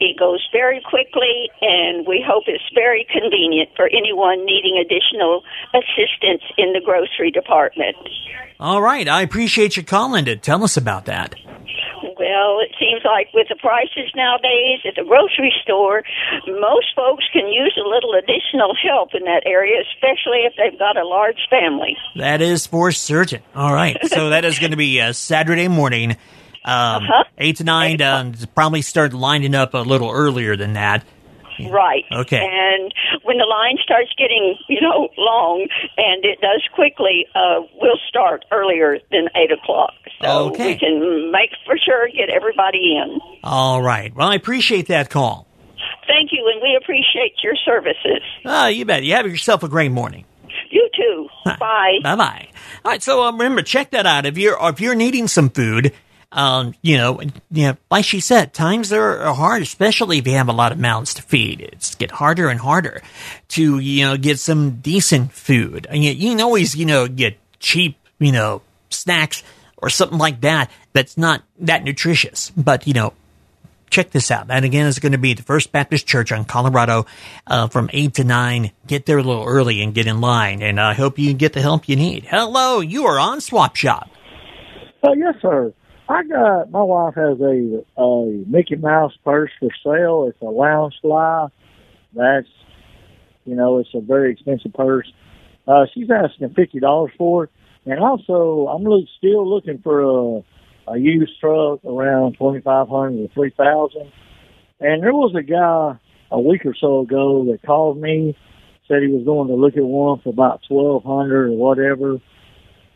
It 0.00 0.18
goes 0.18 0.46
very 0.52 0.80
quickly, 0.80 1.50
and 1.60 2.06
we 2.06 2.24
hope 2.26 2.44
it's 2.46 2.64
very 2.74 3.06
convenient 3.10 3.70
for 3.76 3.86
anyone 3.86 4.44
needing 4.44 4.76
additional 4.80 5.42
assistance 5.74 6.42
in 6.58 6.72
the 6.72 6.80
grocery 6.84 7.30
department. 7.30 7.96
All 8.58 8.80
right, 8.80 9.08
I 9.08 9.22
appreciate 9.22 9.76
you 9.76 9.82
calling 9.82 10.24
to 10.26 10.36
tell 10.36 10.64
us 10.64 10.76
about 10.76 11.06
that. 11.06 11.34
Well, 12.32 12.60
it 12.60 12.74
seems 12.80 13.02
like 13.04 13.28
with 13.34 13.48
the 13.48 13.56
prices 13.56 14.10
nowadays 14.16 14.80
at 14.88 14.94
the 14.96 15.04
grocery 15.04 15.52
store, 15.62 16.02
most 16.46 16.86
folks 16.96 17.24
can 17.32 17.46
use 17.46 17.76
a 17.76 17.86
little 17.86 18.14
additional 18.14 18.74
help 18.82 19.10
in 19.14 19.24
that 19.24 19.42
area, 19.44 19.82
especially 19.92 20.40
if 20.48 20.54
they've 20.56 20.78
got 20.78 20.96
a 20.96 21.06
large 21.06 21.46
family. 21.50 21.94
That 22.16 22.40
is 22.40 22.66
for 22.66 22.90
certain. 22.90 23.42
All 23.54 23.72
right, 23.74 23.98
so 24.06 24.30
that 24.34 24.44
is 24.46 24.58
going 24.58 24.70
to 24.70 24.78
be 24.78 24.98
uh, 25.00 25.12
Saturday 25.12 25.68
morning, 25.68 26.12
um, 26.64 27.04
Uh-huh. 27.04 27.24
8 27.36 27.56
to 27.56 27.64
9. 27.64 28.00
Uh, 28.00 28.32
probably 28.54 28.80
start 28.82 29.12
lining 29.12 29.54
up 29.54 29.74
a 29.74 29.78
little 29.78 30.10
earlier 30.10 30.56
than 30.56 30.72
that. 30.72 31.04
Right. 31.70 32.04
Okay. 32.10 32.40
And 32.40 32.92
when 33.24 33.36
the 33.36 33.44
line 33.44 33.76
starts 33.84 34.10
getting, 34.16 34.56
you 34.68 34.80
know, 34.80 35.10
long, 35.18 35.66
and 35.98 36.24
it 36.24 36.40
does 36.40 36.62
quickly, 36.74 37.26
uh, 37.34 37.60
we'll 37.80 38.00
start 38.08 38.44
earlier 38.50 38.98
than 39.10 39.28
8 39.36 39.52
o'clock. 39.52 39.92
So 40.22 40.48
Okay. 40.48 40.74
we 40.74 40.78
can 40.78 41.30
make 41.32 41.50
for 41.66 41.76
sure 41.78 42.08
get 42.08 42.30
everybody 42.30 42.96
in. 42.96 43.20
All 43.42 43.82
right. 43.82 44.14
Well, 44.14 44.28
I 44.28 44.34
appreciate 44.36 44.88
that 44.88 45.10
call. 45.10 45.46
Thank 46.06 46.30
you, 46.32 46.48
and 46.52 46.60
we 46.62 46.76
appreciate 46.80 47.34
your 47.42 47.54
services. 47.64 48.22
Ah, 48.44 48.68
you 48.68 48.84
bet. 48.84 49.02
You 49.02 49.14
have 49.14 49.26
yourself 49.26 49.62
a 49.62 49.68
great 49.68 49.90
morning. 49.90 50.24
You 50.70 50.88
too. 50.96 51.28
Bye. 51.58 51.98
Bye 52.02 52.16
bye. 52.16 52.48
All 52.84 52.90
right, 52.92 53.02
so 53.02 53.22
um, 53.24 53.36
remember, 53.38 53.62
check 53.62 53.90
that 53.90 54.06
out. 54.06 54.26
If 54.26 54.36
you're 54.38 54.56
if 54.68 54.80
you're 54.80 54.94
needing 54.94 55.28
some 55.28 55.48
food, 55.50 55.92
um, 56.32 56.74
you 56.82 56.96
know, 56.98 57.20
you 57.50 57.66
know, 57.68 57.76
like 57.90 58.04
she 58.04 58.20
said, 58.20 58.52
times 58.54 58.92
are 58.92 59.32
hard, 59.34 59.62
especially 59.62 60.18
if 60.18 60.26
you 60.26 60.34
have 60.34 60.48
a 60.48 60.52
lot 60.52 60.72
of 60.72 60.78
mouths 60.78 61.14
to 61.14 61.22
feed. 61.22 61.60
It's 61.60 61.94
get 61.94 62.10
harder 62.10 62.48
and 62.48 62.58
harder 62.60 63.02
to 63.48 63.78
you 63.78 64.04
know 64.04 64.16
get 64.16 64.38
some 64.38 64.80
decent 64.80 65.32
food. 65.32 65.86
And 65.88 66.02
you, 66.04 66.12
you 66.12 66.30
can 66.30 66.40
always 66.40 66.74
you 66.76 66.86
know 66.86 67.06
get 67.08 67.38
cheap 67.60 67.96
you 68.18 68.32
know 68.32 68.62
snacks 68.90 69.42
or 69.82 69.90
something 69.90 70.18
like 70.18 70.40
that 70.40 70.70
that's 70.94 71.18
not 71.18 71.42
that 71.58 71.84
nutritious, 71.84 72.50
but 72.56 72.86
you 72.86 72.94
know 72.94 73.12
check 73.92 74.10
this 74.10 74.30
out. 74.30 74.48
That 74.48 74.64
again 74.64 74.86
is 74.86 74.98
going 74.98 75.12
to 75.12 75.18
be 75.18 75.34
the 75.34 75.42
First 75.42 75.70
Baptist 75.70 76.06
Church 76.06 76.32
on 76.32 76.44
Colorado 76.44 77.06
uh, 77.46 77.68
from 77.68 77.90
8 77.92 78.14
to 78.14 78.24
9. 78.24 78.72
Get 78.86 79.06
there 79.06 79.18
a 79.18 79.22
little 79.22 79.44
early 79.44 79.82
and 79.82 79.94
get 79.94 80.06
in 80.06 80.20
line. 80.20 80.62
And 80.62 80.80
I 80.80 80.94
hope 80.94 81.18
you 81.18 81.34
get 81.34 81.52
the 81.52 81.60
help 81.60 81.88
you 81.88 81.94
need. 81.94 82.24
Hello, 82.24 82.80
you 82.80 83.04
are 83.04 83.18
on 83.18 83.40
Swap 83.40 83.76
Shop. 83.76 84.10
Uh, 85.04 85.12
yes, 85.12 85.34
sir. 85.42 85.72
I 86.08 86.24
got, 86.24 86.70
my 86.70 86.82
wife 86.82 87.14
has 87.14 87.38
a, 87.40 87.84
a 87.96 88.44
Mickey 88.46 88.76
Mouse 88.76 89.12
purse 89.24 89.50
for 89.60 89.68
sale. 89.84 90.26
It's 90.28 90.40
a 90.40 90.46
Loungefly. 90.46 91.50
That's, 92.14 92.48
you 93.44 93.54
know, 93.54 93.78
it's 93.78 93.90
a 93.94 94.00
very 94.00 94.32
expensive 94.32 94.72
purse. 94.72 95.10
Uh, 95.68 95.86
she's 95.94 96.10
asking 96.10 96.48
$50 96.48 97.16
for 97.16 97.44
it. 97.44 97.50
And 97.84 97.98
also, 98.00 98.68
I'm 98.68 98.84
look, 98.84 99.06
still 99.18 99.48
looking 99.48 99.78
for 99.78 100.02
a 100.38 100.44
a 100.88 100.98
used 100.98 101.38
truck 101.40 101.84
around 101.84 102.36
twenty 102.36 102.60
five 102.60 102.88
hundred 102.88 103.28
to 103.28 103.34
three 103.34 103.50
thousand. 103.56 104.12
And 104.80 105.02
there 105.02 105.12
was 105.12 105.34
a 105.36 105.42
guy 105.42 105.98
a 106.30 106.40
week 106.40 106.66
or 106.66 106.74
so 106.74 107.00
ago 107.00 107.44
that 107.50 107.62
called 107.64 108.00
me, 108.00 108.36
said 108.88 109.02
he 109.02 109.08
was 109.08 109.24
going 109.24 109.48
to 109.48 109.54
look 109.54 109.76
at 109.76 109.84
one 109.84 110.20
for 110.20 110.30
about 110.30 110.60
twelve 110.66 111.04
hundred 111.04 111.50
or 111.50 111.56
whatever. 111.56 112.20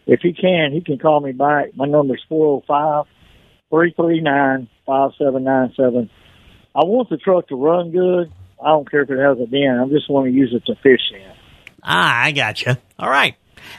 If 0.07 0.21
he 0.21 0.33
can, 0.33 0.73
he 0.73 0.81
can 0.81 0.99
call 0.99 1.21
me 1.21 1.33
back. 1.33 1.76
My 1.76 1.87
number 1.87 2.14
is 2.14 2.23
four 2.28 2.61
zero 2.61 2.64
five 2.66 3.05
three 3.71 3.93
three 3.97 4.21
nine 4.21 4.69
five 4.85 5.11
seven 5.19 5.45
nine 5.45 5.73
seven. 5.76 6.11
I 6.75 6.85
want 6.85 7.09
the 7.09 7.16
truck 7.16 7.49
to 7.49 7.57
run 7.57 7.90
good. 7.90 8.33
I 8.62 8.69
don't 8.69 8.90
care 8.90 9.02
if 9.02 9.11
it 9.11 9.19
has 9.19 9.38
a 9.38 9.47
dent. 9.47 9.81
I 9.81 9.88
just 9.88 10.11
want 10.11 10.26
to 10.26 10.33
use 10.33 10.55
it 10.55 10.64
to 10.66 10.75
fish 10.83 11.12
in. 11.12 11.33
Ah, 11.83 12.25
I 12.25 12.33
gotcha. 12.33 12.78
All 12.99 13.09
right. 13.09 13.37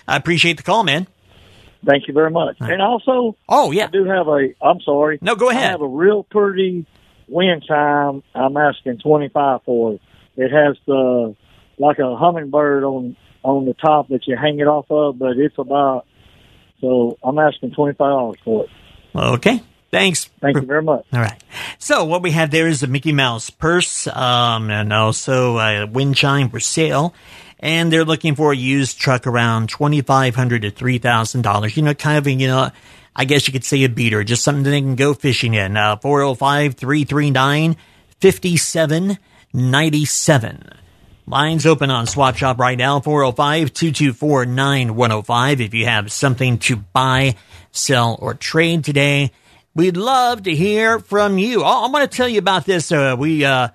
I 0.08 0.16
appreciate 0.18 0.58
the 0.58 0.64
call, 0.64 0.84
man. 0.84 1.08
Thank 1.86 2.08
you 2.08 2.14
very 2.14 2.32
much. 2.32 2.58
And 2.60 2.82
also, 2.82 3.36
oh 3.48 3.72
yeah, 3.72 3.86
I 3.86 3.88
do 3.88 4.06
have 4.06 4.28
a. 4.28 4.50
I'm 4.62 4.82
sorry. 4.82 5.20
No, 5.22 5.36
go 5.36 5.50
ahead. 5.50 5.64
I 5.64 5.72
have 5.72 5.82
a 5.82 5.88
real 5.88 6.24
pretty 6.24 6.86
wind 7.28 7.64
chime. 7.68 8.24
I'm 8.34 8.58
asking 8.58 9.00
twenty 9.00 9.30
five 9.30 9.62
for 9.64 9.94
it. 9.94 10.02
It 10.36 10.52
has 10.52 10.76
the 10.86 11.36
like 11.78 12.00
a 12.00 12.16
hummingbird 12.16 12.84
on 12.84 13.16
on 13.44 13.66
the 13.66 13.74
top 13.74 14.10
that 14.10 14.28
you 14.28 14.36
hang 14.36 14.60
it 14.60 14.68
off 14.68 14.86
of, 14.90 15.20
but 15.20 15.38
it's 15.38 15.58
about. 15.58 16.06
So 16.82 17.18
I'm 17.24 17.38
asking 17.38 17.72
twenty 17.72 17.94
five 17.94 18.12
dollars 18.12 18.38
for 18.44 18.66
it. 18.66 18.70
Okay. 19.16 19.62
Thanks. 19.90 20.26
Thank 20.42 20.58
you 20.58 20.66
very 20.66 20.84
much. 20.84 21.06
All 21.14 21.22
right. 21.22 21.42
So 21.80 22.04
what 22.04 22.22
we 22.22 22.32
have 22.32 22.52
there 22.52 22.68
is 22.68 22.84
a 22.84 22.88
Mickey 22.88 23.14
Mouse 23.14 23.50
purse, 23.50 24.06
um, 24.08 24.70
and 24.70 24.92
also 24.92 25.58
a 25.60 25.88
wind 25.88 26.16
chime 26.16 26.50
for 26.50 26.60
sale 26.60 27.14
and 27.60 27.92
they're 27.92 28.06
looking 28.06 28.36
for 28.36 28.52
a 28.52 28.56
used 28.56 29.00
truck 29.00 29.26
around 29.28 29.70
twenty 29.70 30.02
five 30.02 30.36
hundred 30.36 30.64
to 30.64 30.72
three 30.72 30.98
thousand 30.98 31.42
dollars. 31.42 31.78
You 31.78 31.84
know, 31.84 31.94
kind 31.94 32.18
of 32.18 32.28
you 32.28 32.48
know, 32.48 32.72
I 33.16 33.26
guess 33.26 33.48
you 33.48 33.54
could 33.54 33.64
say 33.64 33.84
a 33.84 33.90
beater, 33.90 34.24
just 34.24 34.44
something 34.44 34.64
they 34.64 34.82
can 34.82 34.96
go 34.96 35.14
fishing 35.16 35.56
in. 35.56 35.76
Uh, 35.76 35.98
405 35.98 36.76
339 36.76 37.76
5797. 38.22 40.70
Lines 41.30 41.66
open 41.66 41.92
on 41.92 42.08
Swap 42.08 42.38
Shop 42.38 42.58
right 42.60 42.78
now, 42.78 43.02
405 43.02 43.74
224 43.74 44.46
9105. 44.46 45.62
If 45.62 45.74
you 45.74 45.86
have 45.86 46.10
something 46.12 46.58
to 46.60 46.78
buy, 46.78 47.36
sell, 47.72 48.18
or 48.22 48.34
trade 48.34 48.86
today, 48.86 49.32
we'd 49.76 49.98
love 49.98 50.44
to 50.44 50.56
hear 50.56 51.00
from 51.00 51.38
you. 51.38 51.64
Oh, 51.64 51.86
I'm 51.86 51.92
going 51.92 52.08
to 52.08 52.16
tell 52.16 52.30
you 52.30 52.40
about 52.40 52.66
this. 52.66 52.92
Uh, 52.92 53.16
we, 53.20 53.44
uh, 53.44 53.70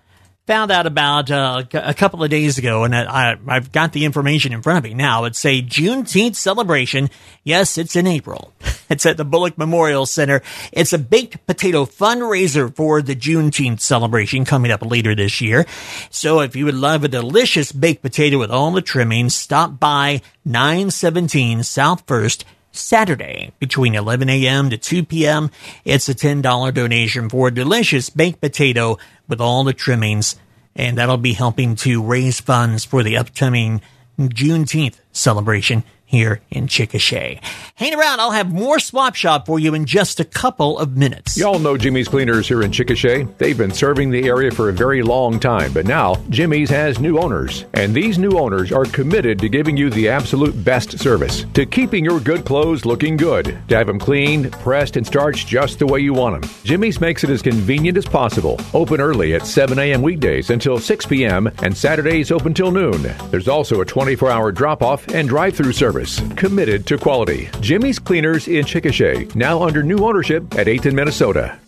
found 0.52 0.70
out 0.70 0.86
about 0.86 1.30
uh, 1.30 1.64
a 1.72 1.94
couple 1.94 2.22
of 2.22 2.28
days 2.28 2.58
ago, 2.58 2.84
and 2.84 2.94
I, 2.94 3.38
I've 3.48 3.72
got 3.72 3.94
the 3.94 4.04
information 4.04 4.52
in 4.52 4.60
front 4.60 4.76
of 4.76 4.84
me 4.84 4.92
now. 4.92 5.24
It's 5.24 5.42
a 5.46 5.62
Juneteenth 5.62 6.36
celebration. 6.36 7.08
Yes, 7.42 7.78
it's 7.78 7.96
in 7.96 8.06
April. 8.06 8.52
It's 8.90 9.06
at 9.06 9.16
the 9.16 9.24
Bullock 9.24 9.56
Memorial 9.56 10.04
Center. 10.04 10.42
It's 10.70 10.92
a 10.92 10.98
baked 10.98 11.46
potato 11.46 11.86
fundraiser 11.86 12.76
for 12.76 13.00
the 13.00 13.16
Juneteenth 13.16 13.80
celebration 13.80 14.44
coming 14.44 14.70
up 14.70 14.84
later 14.84 15.14
this 15.14 15.40
year. 15.40 15.64
So 16.10 16.40
if 16.40 16.54
you 16.54 16.66
would 16.66 16.74
love 16.74 17.02
a 17.02 17.08
delicious 17.08 17.72
baked 17.72 18.02
potato 18.02 18.38
with 18.38 18.50
all 18.50 18.70
the 18.70 18.82
trimmings, 18.82 19.34
stop 19.34 19.80
by 19.80 20.20
917 20.44 21.62
South 21.62 22.02
First. 22.06 22.44
Saturday 22.72 23.52
between 23.58 23.94
11 23.94 24.28
a.m. 24.28 24.70
to 24.70 24.76
2 24.76 25.04
p.m. 25.04 25.50
It's 25.84 26.08
a 26.08 26.14
$10 26.14 26.74
donation 26.74 27.28
for 27.28 27.48
a 27.48 27.54
delicious 27.54 28.10
baked 28.10 28.40
potato 28.40 28.98
with 29.28 29.40
all 29.40 29.64
the 29.64 29.72
trimmings, 29.72 30.36
and 30.74 30.98
that'll 30.98 31.18
be 31.18 31.34
helping 31.34 31.76
to 31.76 32.02
raise 32.02 32.40
funds 32.40 32.84
for 32.84 33.02
the 33.02 33.16
upcoming 33.16 33.82
Juneteenth 34.18 34.96
celebration 35.12 35.84
here 36.12 36.42
in 36.50 36.66
Chickasha. 36.66 37.42
Hang 37.74 37.94
around, 37.94 38.20
I'll 38.20 38.32
have 38.32 38.52
more 38.52 38.78
Swap 38.78 39.14
Shop 39.14 39.46
for 39.46 39.58
you 39.58 39.72
in 39.72 39.86
just 39.86 40.20
a 40.20 40.26
couple 40.26 40.78
of 40.78 40.94
minutes. 40.94 41.38
Y'all 41.38 41.58
know 41.58 41.78
Jimmy's 41.78 42.06
Cleaners 42.06 42.46
here 42.46 42.62
in 42.62 42.70
Chickasha. 42.70 43.26
They've 43.38 43.56
been 43.56 43.72
serving 43.72 44.10
the 44.10 44.28
area 44.28 44.50
for 44.50 44.68
a 44.68 44.74
very 44.74 45.02
long 45.02 45.40
time, 45.40 45.72
but 45.72 45.86
now 45.86 46.16
Jimmy's 46.28 46.68
has 46.68 47.00
new 47.00 47.18
owners, 47.18 47.64
and 47.72 47.94
these 47.94 48.18
new 48.18 48.38
owners 48.38 48.72
are 48.72 48.84
committed 48.84 49.38
to 49.38 49.48
giving 49.48 49.74
you 49.74 49.88
the 49.88 50.10
absolute 50.10 50.62
best 50.62 50.98
service, 50.98 51.46
to 51.54 51.64
keeping 51.64 52.04
your 52.04 52.20
good 52.20 52.44
clothes 52.44 52.84
looking 52.84 53.16
good, 53.16 53.58
to 53.68 53.74
have 53.74 53.86
them 53.86 53.98
cleaned, 53.98 54.52
pressed, 54.52 54.98
and 54.98 55.06
starched 55.06 55.48
just 55.48 55.78
the 55.78 55.86
way 55.86 56.00
you 56.00 56.12
want 56.12 56.42
them. 56.42 56.50
Jimmy's 56.62 57.00
makes 57.00 57.24
it 57.24 57.30
as 57.30 57.40
convenient 57.40 57.96
as 57.96 58.04
possible. 58.04 58.60
Open 58.74 59.00
early 59.00 59.34
at 59.34 59.46
7 59.46 59.78
a.m. 59.78 60.02
weekdays 60.02 60.50
until 60.50 60.78
6 60.78 61.06
p.m., 61.06 61.50
and 61.62 61.74
Saturdays 61.74 62.30
open 62.30 62.52
till 62.52 62.70
noon. 62.70 63.02
There's 63.30 63.48
also 63.48 63.80
a 63.80 63.86
24 63.86 64.30
hour 64.30 64.52
drop 64.52 64.82
off 64.82 65.08
and 65.08 65.26
drive 65.26 65.56
through 65.56 65.72
service 65.72 66.01
committed 66.36 66.86
to 66.86 66.98
quality. 66.98 67.48
Jimmy's 67.60 67.98
Cleaners 67.98 68.48
in 68.48 68.64
Chickasha, 68.64 69.34
now 69.34 69.62
under 69.62 69.82
new 69.82 69.98
ownership 69.98 70.42
at 70.54 70.66
8th 70.66 70.86
Minnesota. 70.94 71.58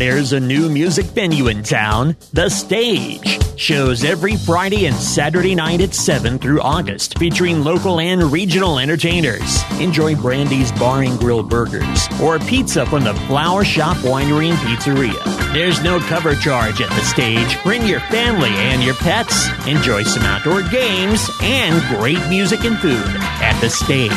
There's 0.00 0.32
a 0.32 0.40
new 0.40 0.70
music 0.70 1.04
venue 1.04 1.48
in 1.48 1.62
town, 1.62 2.16
The 2.32 2.48
Stage. 2.48 3.38
Shows 3.60 4.02
every 4.02 4.34
Friday 4.34 4.86
and 4.86 4.96
Saturday 4.96 5.54
night 5.54 5.82
at 5.82 5.92
7 5.92 6.38
through 6.38 6.62
August, 6.62 7.18
featuring 7.18 7.62
local 7.62 8.00
and 8.00 8.32
regional 8.32 8.78
entertainers. 8.78 9.62
Enjoy 9.78 10.16
Brandy's 10.16 10.72
Bar 10.72 11.02
and 11.02 11.18
Grill 11.18 11.42
Burgers 11.42 12.08
or 12.22 12.38
pizza 12.38 12.86
from 12.86 13.04
the 13.04 13.12
Flower 13.26 13.62
Shop 13.62 13.94
Winery 13.98 14.48
and 14.48 14.58
Pizzeria. 14.60 15.52
There's 15.52 15.82
no 15.82 16.00
cover 16.00 16.34
charge 16.34 16.80
at 16.80 16.88
The 16.88 17.02
Stage. 17.02 17.62
Bring 17.62 17.86
your 17.86 18.00
family 18.00 18.48
and 18.48 18.82
your 18.82 18.94
pets. 18.94 19.50
Enjoy 19.66 20.02
some 20.04 20.22
outdoor 20.22 20.62
games 20.62 21.28
and 21.42 21.78
great 21.98 22.26
music 22.30 22.64
and 22.64 22.78
food 22.78 23.04
at 23.42 23.60
The 23.60 23.68
Stage, 23.68 24.10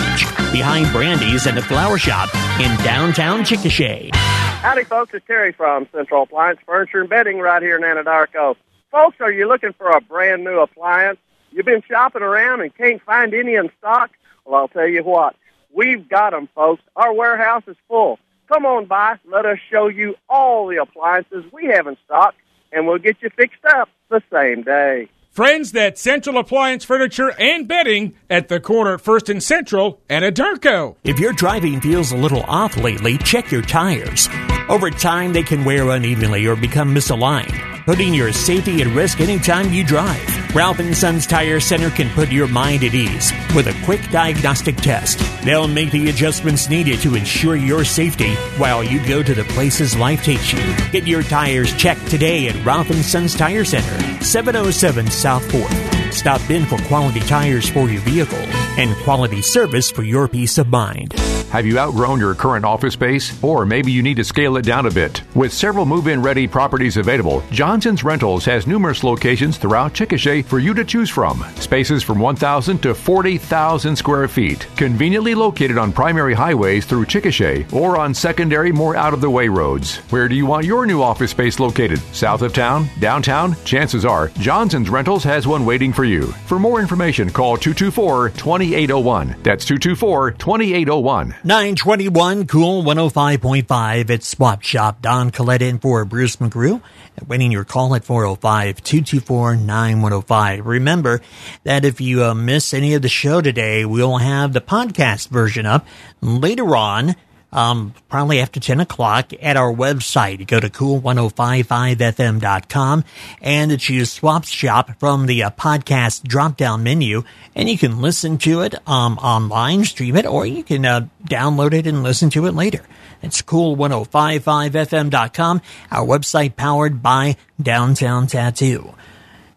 behind 0.53 0.89
Brandy's 0.93 1.45
and 1.45 1.57
the 1.57 1.61
Flower 1.61 1.97
Shop 1.97 2.33
in 2.61 2.73
downtown 2.85 3.41
Chickasha. 3.41 4.42
Howdy, 4.63 4.85
folks. 4.85 5.13
It's 5.13 5.27
Terry 5.27 5.51
from 5.51 5.89
Central 5.93 6.23
Appliance 6.23 6.57
Furniture 6.65 7.01
and 7.01 7.09
Bedding 7.09 7.39
right 7.39 7.61
here 7.61 7.75
in 7.75 7.81
Anadarko. 7.81 8.55
Folks, 8.91 9.17
are 9.19 9.29
you 9.29 9.45
looking 9.45 9.73
for 9.73 9.89
a 9.89 9.99
brand 9.99 10.45
new 10.45 10.57
appliance? 10.61 11.19
You've 11.51 11.65
been 11.65 11.83
shopping 11.85 12.21
around 12.21 12.61
and 12.61 12.73
can't 12.73 13.01
find 13.01 13.33
any 13.33 13.55
in 13.55 13.69
stock? 13.79 14.11
Well, 14.45 14.61
I'll 14.61 14.67
tell 14.69 14.87
you 14.87 15.03
what. 15.03 15.35
We've 15.75 16.07
got 16.07 16.31
them, 16.31 16.47
folks. 16.55 16.81
Our 16.95 17.13
warehouse 17.13 17.63
is 17.67 17.75
full. 17.89 18.19
Come 18.47 18.65
on 18.65 18.85
by. 18.85 19.17
Let 19.29 19.45
us 19.45 19.57
show 19.69 19.89
you 19.89 20.15
all 20.29 20.67
the 20.67 20.77
appliances 20.77 21.43
we 21.51 21.65
have 21.65 21.85
in 21.85 21.97
stock, 22.05 22.33
and 22.71 22.87
we'll 22.87 22.99
get 22.99 23.17
you 23.19 23.31
fixed 23.35 23.65
up 23.65 23.89
the 24.07 24.23
same 24.31 24.63
day. 24.63 25.09
Friends, 25.33 25.71
that's 25.71 25.99
Central 25.99 26.37
Appliance 26.37 26.85
Furniture 26.85 27.31
and 27.39 27.67
Bedding 27.67 28.13
at 28.29 28.49
the 28.49 28.59
corner 28.59 28.93
at 28.93 29.01
First 29.01 29.29
and 29.29 29.41
Central 29.41 29.99
and 30.07 30.23
Anadarko. 30.23 30.95
If 31.03 31.19
your 31.19 31.33
driving 31.33 31.81
feels 31.81 32.11
a 32.11 32.17
little 32.17 32.43
off 32.43 32.77
lately, 32.77 33.17
check 33.17 33.51
your 33.51 33.63
tires. 33.63 34.29
Over 34.69 34.91
time, 34.91 35.33
they 35.33 35.41
can 35.41 35.65
wear 35.65 35.89
unevenly 35.89 36.45
or 36.45 36.55
become 36.55 36.93
misaligned, 36.93 37.83
putting 37.83 38.13
your 38.13 38.31
safety 38.31 38.83
at 38.83 38.95
risk 38.95 39.21
anytime 39.21 39.73
you 39.73 39.83
drive. 39.83 40.32
Ralph 40.53 40.77
Sons 40.93 41.25
Tire 41.25 41.59
Center 41.59 41.89
can 41.89 42.11
put 42.11 42.31
your 42.31 42.47
mind 42.47 42.83
at 42.83 42.93
ease 42.93 43.33
with 43.55 43.65
a 43.65 43.85
quick 43.85 44.07
diagnostic 44.11 44.75
test. 44.75 45.19
They'll 45.43 45.67
make 45.67 45.89
the 45.89 46.09
adjustments 46.09 46.69
needed 46.69 46.99
to 46.99 47.15
ensure 47.15 47.55
your 47.55 47.83
safety 47.83 48.35
while 48.59 48.83
you 48.83 49.03
go 49.07 49.23
to 49.23 49.33
the 49.33 49.45
places 49.45 49.97
life 49.97 50.23
takes 50.23 50.53
you. 50.53 50.59
Get 50.91 51.07
your 51.07 51.23
tires 51.23 51.75
checked 51.75 52.07
today 52.07 52.49
at 52.49 52.65
Robinson's 52.65 53.33
Tire 53.35 53.65
Center, 53.65 54.23
707 54.23 55.09
South 55.09 55.43
4th. 55.51 56.13
Stop 56.13 56.47
in 56.51 56.67
for 56.67 56.77
quality 56.83 57.21
tires 57.21 57.67
for 57.67 57.89
your 57.89 58.01
vehicle 58.01 58.37
and 58.77 58.95
quality 58.97 59.41
service 59.41 59.89
for 59.89 60.03
your 60.03 60.27
peace 60.27 60.59
of 60.59 60.67
mind. 60.67 61.15
Have 61.53 61.67
you 61.67 61.77
outgrown 61.77 62.19
your 62.19 62.33
current 62.33 62.65
office 62.65 62.93
space? 62.93 63.37
Or 63.43 63.63
maybe 63.63 63.91
you 63.91 64.01
need 64.01 64.15
to 64.15 64.23
scale 64.23 64.57
it 64.57 64.65
down 64.65 64.87
a 64.87 64.91
bit? 64.91 65.21
With 65.35 65.53
several 65.53 65.85
move 65.85 66.07
in 66.07 66.19
ready 66.19 66.47
properties 66.47 66.97
available, 66.97 67.43
Johnson's 67.51 68.03
Rentals 68.03 68.43
has 68.45 68.65
numerous 68.65 69.03
locations 69.03 69.59
throughout 69.59 69.93
Chickasha 69.93 70.43
for 70.45 70.57
you 70.57 70.73
to 70.73 70.83
choose 70.83 71.11
from. 71.11 71.45
Spaces 71.57 72.01
from 72.01 72.17
1,000 72.17 72.79
to 72.79 72.95
40,000 72.95 73.95
square 73.95 74.27
feet, 74.27 74.65
conveniently 74.75 75.35
located 75.35 75.77
on 75.77 75.93
primary 75.93 76.33
highways 76.33 76.87
through 76.87 77.05
Chickasha 77.05 77.71
or 77.71 77.97
on 77.99 78.15
secondary, 78.15 78.71
more 78.71 78.95
out 78.95 79.13
of 79.13 79.21
the 79.21 79.29
way 79.29 79.47
roads. 79.47 79.97
Where 80.09 80.27
do 80.27 80.33
you 80.33 80.47
want 80.47 80.65
your 80.65 80.87
new 80.87 81.03
office 81.03 81.29
space 81.29 81.59
located? 81.59 81.99
South 82.15 82.41
of 82.41 82.53
town? 82.53 82.89
Downtown? 82.99 83.55
Chances 83.63 84.05
are 84.05 84.29
Johnson's 84.39 84.89
Rentals 84.89 85.23
has 85.23 85.45
one 85.45 85.67
waiting 85.67 85.93
for 85.93 86.03
you. 86.03 86.31
For 86.47 86.57
more 86.57 86.81
information, 86.81 87.29
call 87.29 87.57
224 87.57 88.29
2801. 88.29 89.35
That's 89.43 89.65
224 89.65 90.31
2801. 90.31 91.42
921 91.45 92.47
Cool 92.47 92.83
105.5. 92.83 94.09
It's 94.09 94.29
Swap 94.29 94.61
Shop. 94.61 95.01
Don 95.01 95.29
Collette 95.29 95.61
in 95.61 95.77
for 95.77 96.05
Bruce 96.05 96.37
McGrew. 96.37 96.81
Winning 97.27 97.51
your 97.51 97.65
call 97.65 97.95
at 97.95 98.05
405 98.05 98.81
224 98.81 99.57
9105. 99.57 100.65
Remember 100.65 101.19
that 101.65 101.83
if 101.83 101.99
you 101.99 102.23
uh, 102.23 102.33
miss 102.33 102.73
any 102.73 102.93
of 102.93 103.01
the 103.01 103.09
show 103.09 103.41
today, 103.41 103.83
we'll 103.83 104.19
have 104.19 104.53
the 104.53 104.61
podcast 104.61 105.27
version 105.27 105.65
up 105.65 105.85
later 106.21 106.77
on. 106.77 107.13
Um, 107.53 107.93
probably 108.09 108.41
after 108.41 108.59
10 108.59 108.79
o'clock 108.79 109.31
at 109.39 109.55
our 109.57 109.71
website. 109.71 110.39
You 110.39 110.45
go 110.45 110.59
to 110.59 110.69
cool1055fm.com 110.69 113.03
and 113.41 113.79
choose 113.79 114.11
Swap 114.11 114.45
Shop 114.45 114.99
from 114.99 115.27
the 115.27 115.43
uh, 115.43 115.51
podcast 115.51 116.23
drop 116.23 116.57
down 116.57 116.81
menu 116.81 117.23
and 117.55 117.69
you 117.69 117.77
can 117.77 118.01
listen 118.01 118.39
to 118.39 118.61
it, 118.61 118.73
um, 118.87 119.19
online, 119.19 119.85
stream 119.85 120.15
it, 120.15 120.25
or 120.25 120.47
you 120.47 120.63
can, 120.63 120.83
uh, 120.83 121.07
download 121.25 121.73
it 121.73 121.85
and 121.85 122.01
listen 122.01 122.31
to 122.31 122.47
it 122.47 122.53
later. 122.53 122.83
It's 123.21 123.43
cool1055fm.com, 123.43 125.61
our 125.91 126.05
website 126.05 126.55
powered 126.55 127.03
by 127.03 127.37
Downtown 127.61 128.25
Tattoo. 128.27 128.95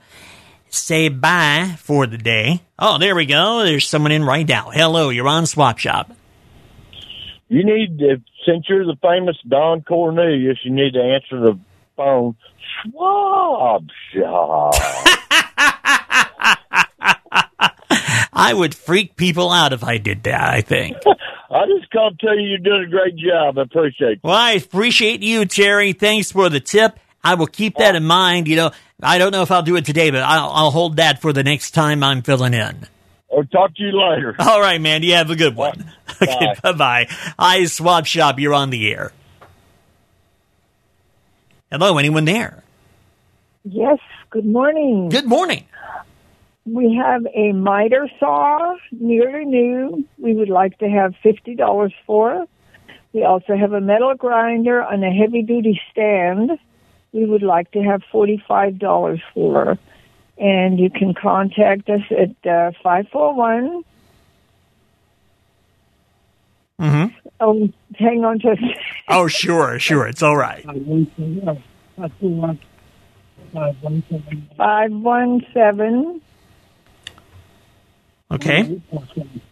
say 0.72 1.10
bye 1.10 1.76
for 1.78 2.08
the 2.08 2.18
day. 2.18 2.64
Oh, 2.80 2.98
there 2.98 3.14
we 3.14 3.28
go. 3.28 3.64
There's 3.64 3.88
someone 3.88 4.12
in 4.12 4.24
right 4.24 4.48
now. 4.48 4.72
Hello, 4.72 5.10
you're 5.10 5.28
on 5.28 5.46
Swap 5.46 5.78
Shop. 5.78 6.12
You 7.50 7.64
need 7.64 8.00
to, 8.00 8.20
since 8.48 8.66
you're 8.68 8.84
the 8.84 8.98
famous 9.00 9.38
Don 9.48 9.84
Cornelius, 9.84 10.58
you 10.64 10.72
need 10.72 10.94
to 10.94 11.04
answer 11.04 11.40
the 11.40 11.60
phone. 11.96 12.36
Swap 12.84 13.84
shop. 14.12 14.74
I 18.42 18.54
would 18.54 18.74
freak 18.74 19.16
people 19.16 19.52
out 19.52 19.72
if 19.72 19.84
I 19.84 19.98
did 19.98 20.24
that, 20.24 20.42
I 20.42 20.62
think. 20.62 20.98
I 21.52 21.66
just 21.68 21.92
called 21.92 22.20
to 22.20 22.26
tell 22.26 22.38
you 22.40 22.48
you're 22.48 22.58
doing 22.58 22.86
a 22.88 22.90
great 22.90 23.16
job. 23.16 23.58
I 23.58 23.64
appreciate 23.64 24.12
it. 24.14 24.20
Well, 24.24 24.34
I 24.34 24.54
appreciate 24.54 25.22
you, 25.22 25.46
Terry. 25.46 25.94
Thanks 25.94 26.32
for 26.32 26.50
the 26.50 26.60
tip. 26.60 26.98
I 27.24 27.36
will 27.36 27.48
keep 27.48 27.76
that 27.78 27.96
in 27.96 28.06
mind. 28.06 28.48
You 28.48 28.56
know, 28.56 28.72
I 29.04 29.18
don't 29.18 29.32
know 29.32 29.42
if 29.44 29.52
I'll 29.52 29.62
do 29.62 29.76
it 29.76 29.86
today, 29.86 30.10
but 30.12 30.24
I'll, 30.24 30.50
I'll 30.50 30.72
hold 30.72 30.96
that 30.96 31.22
for 31.22 31.34
the 31.34 31.44
next 31.44 31.72
time 31.72 32.04
I'm 32.04 32.22
filling 32.22 32.54
in. 32.54 32.88
I'll 33.32 33.44
talk 33.46 33.76
to 33.76 33.84
you 33.84 33.92
later. 33.92 34.36
All 34.40 34.60
right, 34.60 34.82
man. 34.82 35.04
You 35.04 35.14
have 35.16 35.30
a 35.30 35.36
good 35.36 35.56
one. 35.56 35.92
Okay, 36.22 36.54
bye 36.62 36.74
bye. 36.74 37.08
I 37.40 37.66
Swap 37.66 38.06
Shop, 38.06 38.38
you're 38.38 38.54
on 38.54 38.70
the 38.70 38.92
air. 38.92 39.12
Hello, 41.72 41.98
anyone 41.98 42.26
there? 42.26 42.64
Yes, 43.64 43.98
good 44.30 44.46
morning. 44.46 45.10
Good 45.10 45.26
morning. 45.26 45.66
We 46.72 46.96
have 46.96 47.26
a 47.36 47.52
miter 47.52 48.10
saw, 48.18 48.78
nearly 48.92 49.44
new. 49.44 50.08
We 50.18 50.34
would 50.34 50.48
like 50.48 50.78
to 50.78 50.88
have 50.88 51.14
$50 51.24 51.92
for. 52.06 52.48
We 53.12 53.24
also 53.24 53.58
have 53.58 53.74
a 53.74 53.82
metal 53.82 54.16
grinder 54.16 54.82
on 54.82 55.04
a 55.04 55.12
heavy 55.12 55.42
duty 55.42 55.82
stand. 55.92 56.52
We 57.12 57.26
would 57.26 57.44
like 57.44 57.72
to 57.72 57.82
have 57.84 58.04
$45 58.14 59.22
for. 59.34 59.78
And 60.38 60.80
you 60.80 60.90
can 60.90 61.14
contact 61.14 61.90
us 61.90 62.02
at 62.10 62.30
uh, 62.50 62.72
541 62.82 63.84
Mm-hmm. 66.80 67.16
Oh, 67.40 67.70
hang 67.96 68.26
on 68.26 68.40
to. 68.40 68.56
Oh, 69.08 69.28
sure, 69.28 69.78
sure. 69.78 70.08
It's 70.08 70.24
all 70.24 70.36
right. 70.36 70.66
Five 74.58 74.92
one 74.92 75.46
seven 75.54 76.22
Okay. 78.32 78.82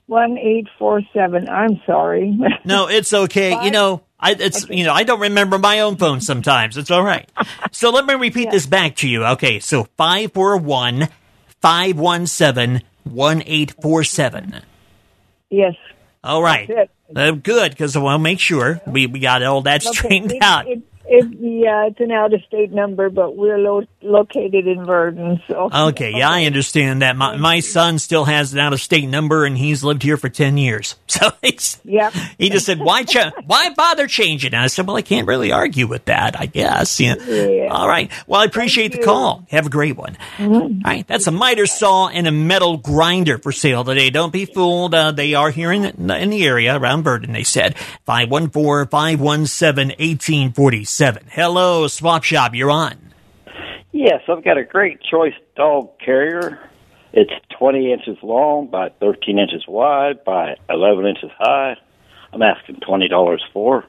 one 0.08 0.38
eight 0.38 0.68
four 0.78 1.02
seven. 1.13 1.50
I'm 1.50 1.82
sorry. 1.86 2.38
No, 2.65 2.88
it's 2.88 3.13
okay. 3.13 3.63
You 3.65 3.72
know, 3.72 4.02
I 4.20 4.32
it's 4.34 4.68
you 4.70 4.84
know, 4.86 4.94
I 4.94 5.04
don't 5.04 5.20
remember 5.22 5.58
my 5.58 5.80
own 5.82 5.98
phone 5.98 6.22
sometimes. 6.22 6.78
It's 6.78 6.92
all 6.92 7.04
right. 7.04 7.30
So 7.72 7.89
let 7.89 8.06
me 8.06 8.13
repeat 8.15 8.52
this 8.52 8.65
back 8.65 8.96
to 8.98 9.08
you. 9.10 9.26
Okay, 9.26 9.60
so 9.60 9.84
541 9.98 11.08
517 11.62 12.82
1847. 13.06 14.62
Yes. 15.50 15.74
All 16.24 16.42
right. 16.44 16.70
Uh, 17.15 17.32
good, 17.32 17.72
because 17.72 17.96
I 17.96 18.00
want 18.00 18.20
to 18.20 18.24
make 18.24 18.39
sure 18.39 18.82
we, 18.86 19.08
we 19.08 19.20
got 19.20 19.42
all 19.42 19.62
that 19.63 19.84
Okay, 19.86 19.94
straightened 19.98 20.32
it- 20.34 20.44
out. 20.44 20.68
It, 20.68 20.84
it, 21.10 21.26
yeah, 21.39 21.88
it's 21.88 22.00
an 22.00 22.12
out 22.12 22.34
of 22.34 22.41
state 22.43 22.72
number, 22.72 23.10
but 23.10 23.36
we're 23.36 23.58
lo- 23.58 23.88
located 24.02 24.67
in 24.67 24.86
Verden, 24.86 25.41
so. 25.48 25.69
Okay, 25.74 26.12
yeah, 26.12 26.30
I 26.30 26.45
understand 26.45 27.02
that. 27.02 27.15
My 27.15 27.36
my 27.36 27.60
son 27.62 27.98
still 27.98 28.26
has 28.26 28.54
an 28.54 28.60
out 28.60 28.74
of 28.74 28.80
state 28.80 29.10
number, 29.10 29.43
and 29.45 29.58
he's 29.58 29.84
lived 29.84 30.04
here 30.04 30.17
for 30.17 30.30
ten 30.30 30.58
years. 30.58 30.95
So 31.19 31.32
he's, 31.41 31.82
yeah. 31.84 32.12
he 32.38 32.50
just 32.50 32.65
said, 32.65 32.80
"Why 32.80 33.04
ch- 33.04 33.34
why 33.45 33.74
bother 33.74 34.08
changing?" 34.08 34.54
And 34.54 34.63
I 34.63 34.67
said, 34.67 34.88
"Well, 34.88 34.95
I 34.95 35.02
can't 35.02 35.28
really 35.28 35.52
argue 35.52 35.86
with 35.86 36.06
that. 36.06 36.39
I 36.39 36.45
guess." 36.45 36.98
Yeah. 36.98 37.15
Yeah. 37.15 37.67
All 37.72 37.89
right. 37.89 38.10
Well, 38.26 38.39
I 38.39 38.45
appreciate 38.45 38.93
the 38.93 39.00
call. 39.00 39.45
Have 39.50 39.65
a 39.65 39.69
great 39.69 39.98
one. 39.98 40.15
Mm-hmm. 40.38 40.54
All 40.54 40.82
right, 40.86 41.06
that's 41.06 41.28
a 41.28 41.32
miter 41.32 41.65
saw 41.65 42.08
and 42.08 42.26
a 42.26 42.32
metal 42.32 42.78
grinder 42.78 43.38
for 43.38 43.52
sale 43.52 43.84
today. 43.84 44.12
Don't 44.12 44.32
be 44.32 44.45
fooled. 44.45 44.95
Uh, 44.95 45.12
they 45.12 45.34
are 45.34 45.52
here 45.52 45.74
in 45.74 45.82
the, 45.82 46.17
in 46.17 46.30
the 46.30 46.45
area 46.45 46.78
around 46.78 47.04
Verden. 47.04 47.34
They 47.34 47.43
said 47.43 47.76
514-517-1847. 51.00 51.30
Hello, 51.30 51.88
Swap 51.88 52.24
Shop. 52.24 52.56
You're 52.56 52.72
on. 52.72 52.98
Yes, 53.92 54.22
I've 54.28 54.44
got 54.44 54.58
a 54.58 54.64
great 54.64 55.02
choice 55.02 55.34
dog 55.56 55.98
carrier. 56.00 56.60
It's 57.12 57.32
20 57.58 57.92
inches 57.92 58.18
long 58.22 58.68
by 58.68 58.90
13 59.00 59.40
inches 59.40 59.66
wide 59.68 60.24
by 60.24 60.56
11 60.70 61.06
inches 61.08 61.32
high. 61.38 61.76
I'm 62.32 62.42
asking 62.42 62.78
$20 62.78 63.40
for. 63.52 63.86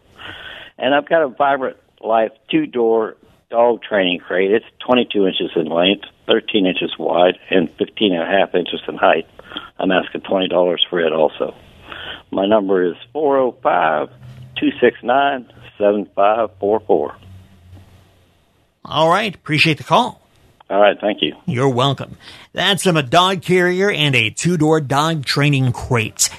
And 0.79 0.95
I've 0.95 1.09
got 1.09 1.23
a 1.23 1.29
Vibrant 1.29 1.77
Life 2.03 2.33
two 2.51 2.67
door 2.67 3.17
dog 3.51 3.83
training 3.83 4.21
crate. 4.21 4.51
It's 4.51 4.65
22 4.87 5.27
inches 5.27 5.51
in 5.55 5.67
length, 5.67 6.07
13 6.27 6.65
inches 6.65 6.95
wide, 6.99 7.39
and 7.51 7.71
15 7.77 8.15
and 8.15 8.23
a 8.23 8.27
half 8.27 8.55
inches 8.55 8.81
in 8.89 8.97
height. 8.97 9.27
I'm 9.79 9.91
asking 9.91 10.23
$20 10.23 10.79
for 10.89 11.01
it 11.01 11.13
also. 11.13 11.55
My 12.31 12.47
number 12.47 12.85
is 12.85 12.97
405 13.13 14.09
269 14.61 15.47
7544. 15.79 17.17
All 18.85 19.09
right. 19.09 19.35
Appreciate 19.35 19.79
the 19.79 19.85
call. 19.85 20.21
All 20.71 20.81
right, 20.81 20.97
thank 21.01 21.21
you. 21.21 21.35
You're 21.47 21.69
welcome. 21.69 22.17
That's 22.53 22.85
from 22.85 22.97
a 22.97 23.03
dog 23.03 23.43
carrier 23.43 23.91
and 23.91 24.15
a 24.15 24.31
two 24.31 24.57
door 24.57 24.81
dog 24.81 25.25
training 25.25 25.73
crate. 25.73 26.31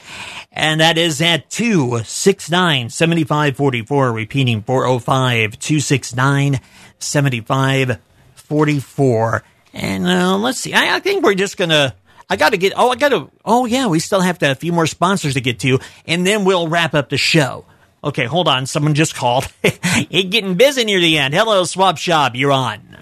And 0.54 0.80
that 0.80 0.98
is 0.98 1.22
at 1.22 1.50
269 1.50 2.90
7544, 2.90 4.14
repeating 4.14 4.62
405 4.62 5.60
269 5.60 6.62
7544. 7.00 9.44
And 9.74 10.08
uh, 10.08 10.38
let's 10.38 10.60
see, 10.60 10.74
I, 10.74 10.96
I 10.96 11.00
think 11.00 11.24
we're 11.24 11.36
just 11.36 11.58
going 11.58 11.72
to. 11.72 11.94
I 12.30 12.38
got 12.38 12.52
to 12.52 12.58
get. 12.58 12.72
Oh, 12.78 12.90
I 12.90 12.96
got 12.96 13.10
to. 13.10 13.30
Oh, 13.44 13.66
yeah, 13.66 13.88
we 13.88 14.00
still 14.00 14.22
have 14.22 14.40
to 14.40 14.48
have 14.48 14.56
a 14.56 14.60
few 14.60 14.72
more 14.72 14.88
sponsors 14.88 15.34
to 15.34 15.42
get 15.42 15.60
to, 15.62 15.80
and 16.06 16.26
then 16.26 16.46
we'll 16.46 16.70
wrap 16.70 16.94
up 16.94 17.10
the 17.10 17.18
show. 17.18 17.66
Okay, 18.04 18.26
hold 18.26 18.48
on. 18.48 18.66
Someone 18.66 18.96
just 18.96 19.16
called. 19.16 19.48
it's 19.64 20.30
getting 20.30 20.56
busy 20.56 20.84
near 20.86 21.00
the 21.00 21.18
end. 21.18 21.34
Hello, 21.34 21.64
Swap 21.64 21.98
Shop. 21.98 22.36
You're 22.36 22.52
on. 22.52 22.98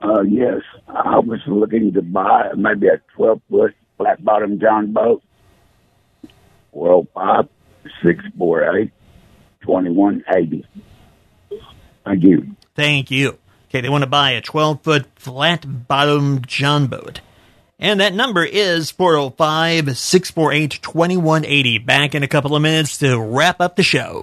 Uh, 0.00 0.22
yes, 0.22 0.60
I 0.88 1.18
was 1.18 1.40
looking 1.46 1.92
to 1.94 2.02
buy 2.02 2.50
maybe 2.56 2.86
a 2.86 3.00
12 3.16 3.40
foot 3.50 3.74
flat 3.96 4.24
bottom 4.24 4.58
John 4.60 4.92
boat. 4.92 5.22
405 6.72 7.48
648 8.02 8.92
2180. 9.62 10.66
Thank 12.04 12.22
you. 12.22 12.56
Thank 12.74 13.10
you. 13.10 13.38
Okay, 13.68 13.80
they 13.80 13.88
want 13.88 14.02
to 14.02 14.10
buy 14.10 14.32
a 14.32 14.40
12 14.40 14.82
foot 14.82 15.06
flat 15.16 15.86
bottom 15.86 16.42
John 16.46 16.86
boat. 16.86 17.20
And 17.82 18.00
that 18.00 18.12
number 18.12 18.44
is 18.44 18.90
405 18.90 19.96
648 19.96 20.82
2180. 20.82 21.78
Back 21.78 22.14
in 22.14 22.22
a 22.22 22.28
couple 22.28 22.54
of 22.54 22.60
minutes 22.60 22.98
to 22.98 23.18
wrap 23.18 23.58
up 23.62 23.76
the 23.76 23.82
show. 23.82 24.20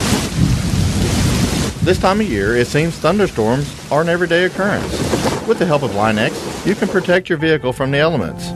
This 1.84 1.98
time 1.98 2.22
of 2.22 2.30
year, 2.30 2.56
it 2.56 2.68
seems 2.68 2.96
thunderstorms 2.98 3.92
are 3.92 4.02
an 4.02 4.10
everyday 4.10 4.44
occurrence. 4.44 4.92
With 5.48 5.58
the 5.58 5.66
help 5.66 5.82
of 5.82 5.96
Line-X, 5.96 6.68
you 6.68 6.76
can 6.76 6.88
protect 6.88 7.30
your 7.30 7.40
vehicle 7.40 7.74
from 7.74 7.90
the 7.90 7.98
elements. 7.98 8.52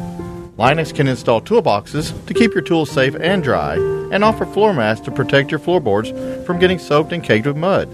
Line-X 0.58 0.92
can 0.92 1.08
install 1.08 1.42
toolboxes 1.42 2.14
to 2.28 2.34
keep 2.36 2.54
your 2.54 2.62
tools 2.62 2.92
safe 2.92 3.16
and 3.16 3.42
dry, 3.42 3.76
and 4.12 4.24
offer 4.24 4.46
floor 4.46 4.74
mats 4.74 5.00
to 5.02 5.12
protect 5.12 5.50
your 5.50 5.62
floorboards 5.62 6.10
from 6.46 6.60
getting 6.60 6.78
soaked 6.78 7.14
and 7.14 7.24
caked 7.24 7.48
with 7.48 7.56
mud. 7.56 7.90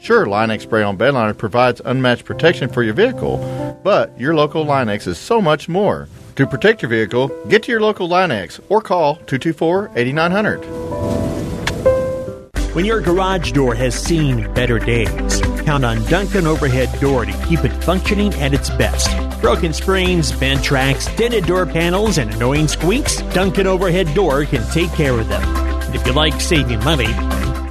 Sure, 0.00 0.24
Line-X 0.24 0.62
Spray 0.62 0.84
on 0.84 0.96
Bedliner 0.96 1.36
provides 1.36 1.82
unmatched 1.84 2.24
protection 2.24 2.70
for 2.70 2.84
your 2.84 2.94
vehicle, 2.94 3.36
but 3.82 4.18
your 4.18 4.34
local 4.34 4.64
Line-X 4.64 5.08
is 5.08 5.18
so 5.18 5.42
much 5.42 5.68
more. 5.68 6.08
To 6.38 6.46
protect 6.46 6.82
your 6.82 6.88
vehicle, 6.88 7.28
get 7.48 7.64
to 7.64 7.72
your 7.72 7.80
local 7.80 8.06
Line-X 8.06 8.60
or 8.68 8.80
call 8.80 9.16
224 9.26 9.90
8900. 9.96 10.58
When 12.76 12.84
your 12.84 13.00
garage 13.00 13.50
door 13.50 13.74
has 13.74 13.96
seen 13.96 14.54
better 14.54 14.78
days, 14.78 15.40
count 15.64 15.84
on 15.84 16.00
Duncan 16.04 16.46
Overhead 16.46 16.96
Door 17.00 17.24
to 17.24 17.32
keep 17.48 17.64
it 17.64 17.72
functioning 17.82 18.32
at 18.34 18.54
its 18.54 18.70
best. 18.70 19.10
Broken 19.40 19.72
springs, 19.72 20.30
bent 20.30 20.62
tracks, 20.62 21.12
dented 21.16 21.44
door 21.44 21.66
panels, 21.66 22.18
and 22.18 22.32
annoying 22.32 22.68
squeaks, 22.68 23.20
Duncan 23.34 23.66
Overhead 23.66 24.14
Door 24.14 24.44
can 24.44 24.64
take 24.70 24.92
care 24.92 25.18
of 25.18 25.26
them. 25.26 25.42
And 25.42 25.96
if 25.96 26.06
you 26.06 26.12
like 26.12 26.40
saving 26.40 26.84
money, 26.84 27.12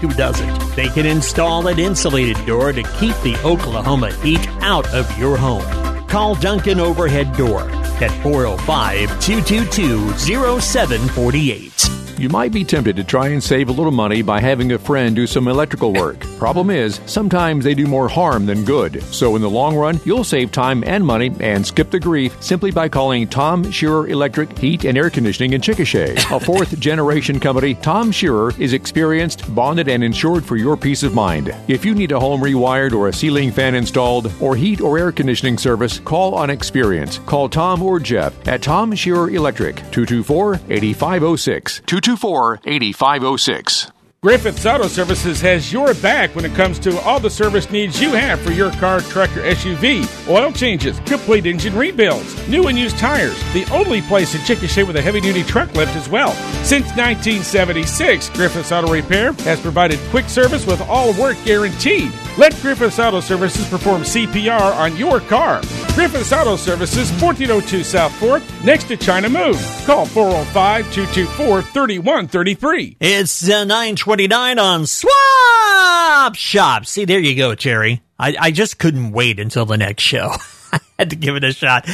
who 0.02 0.10
doesn't? 0.10 0.76
They 0.76 0.90
can 0.90 1.06
install 1.06 1.66
an 1.68 1.80
insulated 1.80 2.46
door 2.46 2.74
to 2.74 2.84
keep 2.84 3.16
the 3.22 3.40
Oklahoma 3.46 4.12
heat 4.16 4.46
out 4.60 4.94
of 4.94 5.18
your 5.18 5.38
home. 5.38 5.64
Call 6.10 6.36
Duncan 6.36 6.82
Overhead 6.82 7.34
Door 7.38 7.77
at 8.02 8.12
405 8.24 9.20
222 9.20 10.14
0748. 10.18 12.07
You 12.20 12.30
might 12.30 12.52
be 12.52 12.64
tempted 12.64 12.96
to 12.96 13.04
try 13.04 13.28
and 13.28 13.44
save 13.44 13.70
a 13.70 13.72
little 13.72 13.92
money 13.92 14.24
by 14.24 14.42
having 14.42 14.72
a 14.72 14.80
friend 14.80 15.16
do 15.16 15.28
some 15.28 15.48
electrical 15.48 15.94
work. 15.94 16.20
Problem 16.40 16.72
is, 16.72 17.00
sometimes 17.06 17.64
they 17.64 17.76
do 17.76 17.86
more 17.86 18.10
harm 18.10 18.48
than 18.48 18.66
good. 18.66 19.04
So 19.04 19.36
in 19.36 19.44
the 19.44 19.50
long 19.50 19.76
run, 19.76 20.00
you'll 20.04 20.24
save 20.24 20.52
time 20.52 20.84
and 20.88 21.06
money 21.06 21.32
and 21.40 21.64
skip 21.64 21.92
the 21.92 22.00
grief 22.00 22.36
simply 22.42 22.72
by 22.72 22.90
calling 22.90 23.28
Tom 23.28 23.72
Shearer 23.72 24.08
Electric 24.08 24.58
Heat 24.58 24.84
and 24.84 24.98
Air 24.98 25.12
Conditioning 25.12 25.54
in 25.54 25.62
Chickasha. 25.62 26.16
A 26.36 26.40
fourth 26.40 26.80
generation 26.80 27.40
company, 27.40 27.76
Tom 27.76 28.12
Shearer 28.12 28.52
is 28.58 28.74
experienced, 28.74 29.54
bonded, 29.54 29.88
and 29.88 30.04
insured 30.04 30.44
for 30.44 30.56
your 30.58 30.76
peace 30.76 31.04
of 31.04 31.14
mind. 31.14 31.56
If 31.68 31.86
you 31.86 31.94
need 31.94 32.14
a 32.14 32.20
home 32.20 32.42
rewired 32.42 32.94
or 32.94 33.10
a 33.10 33.14
ceiling 33.14 33.52
fan 33.52 33.76
installed 33.76 34.34
or 34.42 34.56
heat 34.56 34.82
or 34.82 34.98
air 34.98 35.12
conditioning 35.12 35.60
service, 35.60 36.00
call 36.00 36.34
on 36.34 36.50
experience. 36.50 37.20
Call 37.28 37.48
Tom 37.48 37.84
or 37.84 38.00
Jeff 38.00 38.34
at 38.48 38.64
Tom 38.64 38.96
Shearer 38.96 39.30
Electric, 39.30 39.76
224 39.92 40.56
8506. 40.70 41.82
224 42.08 42.62
8506. 42.64 43.92
Griffiths 44.24 44.66
Auto 44.66 44.88
Services 44.88 45.42
has 45.42 45.74
your 45.74 45.94
back 45.96 46.34
when 46.36 46.46
it 46.46 46.56
comes 46.56 46.80
to 46.80 46.98
all 47.02 47.20
the 47.20 47.30
service 47.30 47.70
needs 47.70 48.02
you 48.02 48.12
have 48.12 48.40
for 48.40 48.52
your 48.52 48.72
car, 48.72 49.02
truck, 49.02 49.30
or 49.36 49.42
SUV. 49.42 50.08
Oil 50.30 50.54
changes, 50.54 51.02
complete 51.02 51.46
engine 51.46 51.76
rebuilds, 51.76 52.48
new 52.48 52.68
and 52.68 52.78
used 52.78 52.98
tires. 52.98 53.38
The 53.54 53.66
only 53.74 54.02
place 54.02 54.34
in 54.34 54.42
Chickasha 54.42 54.88
with 54.88 54.96
a 54.96 55.02
heavy 55.02 55.20
duty 55.20 55.44
truck 55.44 55.74
lift 55.76 55.98
as 55.98 56.08
well. 56.08 56.32
Since 56.64 56.88
1976, 56.96 58.30
Griffiths 58.30 58.72
Auto 58.72 58.90
Repair 58.90 59.34
has 59.44 59.60
provided 59.60 60.00
quick 60.10 60.30
service 60.30 60.66
with 60.66 60.80
all 60.84 61.14
work 61.20 61.36
guaranteed. 61.44 62.14
Let 62.38 62.54
Griffiths 62.62 63.00
Auto 63.00 63.20
Services 63.20 63.68
perform 63.68 64.04
CPR 64.04 64.76
on 64.76 64.96
your 64.96 65.20
car. 65.22 65.62
Griffiths 65.96 66.32
Auto 66.32 66.56
Services, 66.56 67.10
1402 67.14 67.84
South 67.84 68.12
4th, 68.20 68.64
next 68.64 68.84
to 68.90 68.96
China 68.96 69.28
Moon. 69.28 69.56
Call 69.86 70.06
405 70.06 70.94
224 70.94 71.62
3133. 71.64 72.98
It's 73.00 73.50
uh, 73.50 73.64
929 73.64 74.60
on 74.60 74.86
Swap 74.86 76.36
Shop. 76.36 76.86
See, 76.86 77.06
there 77.06 77.20
you 77.20 77.36
go, 77.36 77.56
Jerry. 77.56 78.04
I, 78.20 78.36
I 78.40 78.52
just 78.52 78.78
couldn't 78.78 79.14
wait 79.14 79.40
until 79.40 79.66
the 79.66 79.78
next 79.78 80.04
show. 80.04 80.30
I 80.72 80.80
had 81.00 81.10
to 81.10 81.16
give 81.16 81.36
it 81.38 81.44
a 81.44 81.54
shot. 81.54 81.90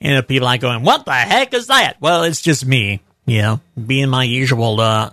And 0.00 0.26
people 0.26 0.46
like 0.46 0.62
going, 0.62 0.82
what 0.84 1.04
the 1.04 1.12
heck 1.12 1.52
is 1.52 1.66
that? 1.66 1.98
Well, 2.00 2.22
it's 2.22 2.40
just 2.40 2.64
me, 2.64 3.02
you 3.26 3.42
know, 3.42 3.60
being 3.86 4.08
my 4.08 4.24
usual, 4.24 4.80
uh, 4.80 5.10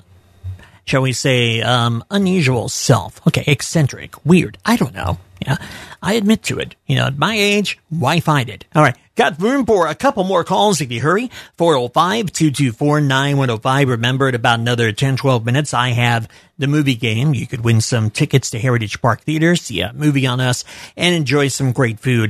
shall 0.89 1.03
we 1.03 1.13
say, 1.13 1.61
um, 1.61 2.03
unusual 2.09 2.67
self. 2.67 3.21
Okay, 3.27 3.43
eccentric, 3.45 4.25
weird. 4.25 4.57
I 4.65 4.75
don't 4.75 4.95
know. 4.95 5.19
Yeah, 5.39 5.57
I 6.01 6.15
admit 6.15 6.41
to 6.43 6.59
it. 6.59 6.75
You 6.87 6.95
know, 6.95 7.05
at 7.05 7.17
my 7.17 7.35
age, 7.35 7.79
why 7.89 8.19
fight 8.19 8.49
it? 8.49 8.65
All 8.75 8.81
right, 8.81 8.97
got 9.15 9.39
room 9.39 9.65
for 9.65 9.87
a 9.87 9.95
couple 9.95 10.25
more 10.25 10.43
calls 10.43 10.81
if 10.81 10.91
you 10.91 10.99
hurry. 10.99 11.31
405-224-9105. 11.57 13.87
Remember, 13.87 14.27
in 14.27 14.35
about 14.35 14.59
another 14.59 14.91
10, 14.91 15.15
12 15.15 15.45
minutes, 15.45 15.73
I 15.73 15.89
have 15.89 16.27
the 16.57 16.67
movie 16.67 16.95
game. 16.95 17.33
You 17.33 17.47
could 17.47 17.63
win 17.63 17.79
some 17.81 18.09
tickets 18.09 18.49
to 18.51 18.59
Heritage 18.59 19.01
Park 19.01 19.21
Theater, 19.21 19.55
see 19.55 19.81
a 19.81 19.93
movie 19.93 20.27
on 20.27 20.41
us, 20.41 20.65
and 20.97 21.15
enjoy 21.15 21.47
some 21.47 21.71
great 21.71 21.99
food 21.99 22.27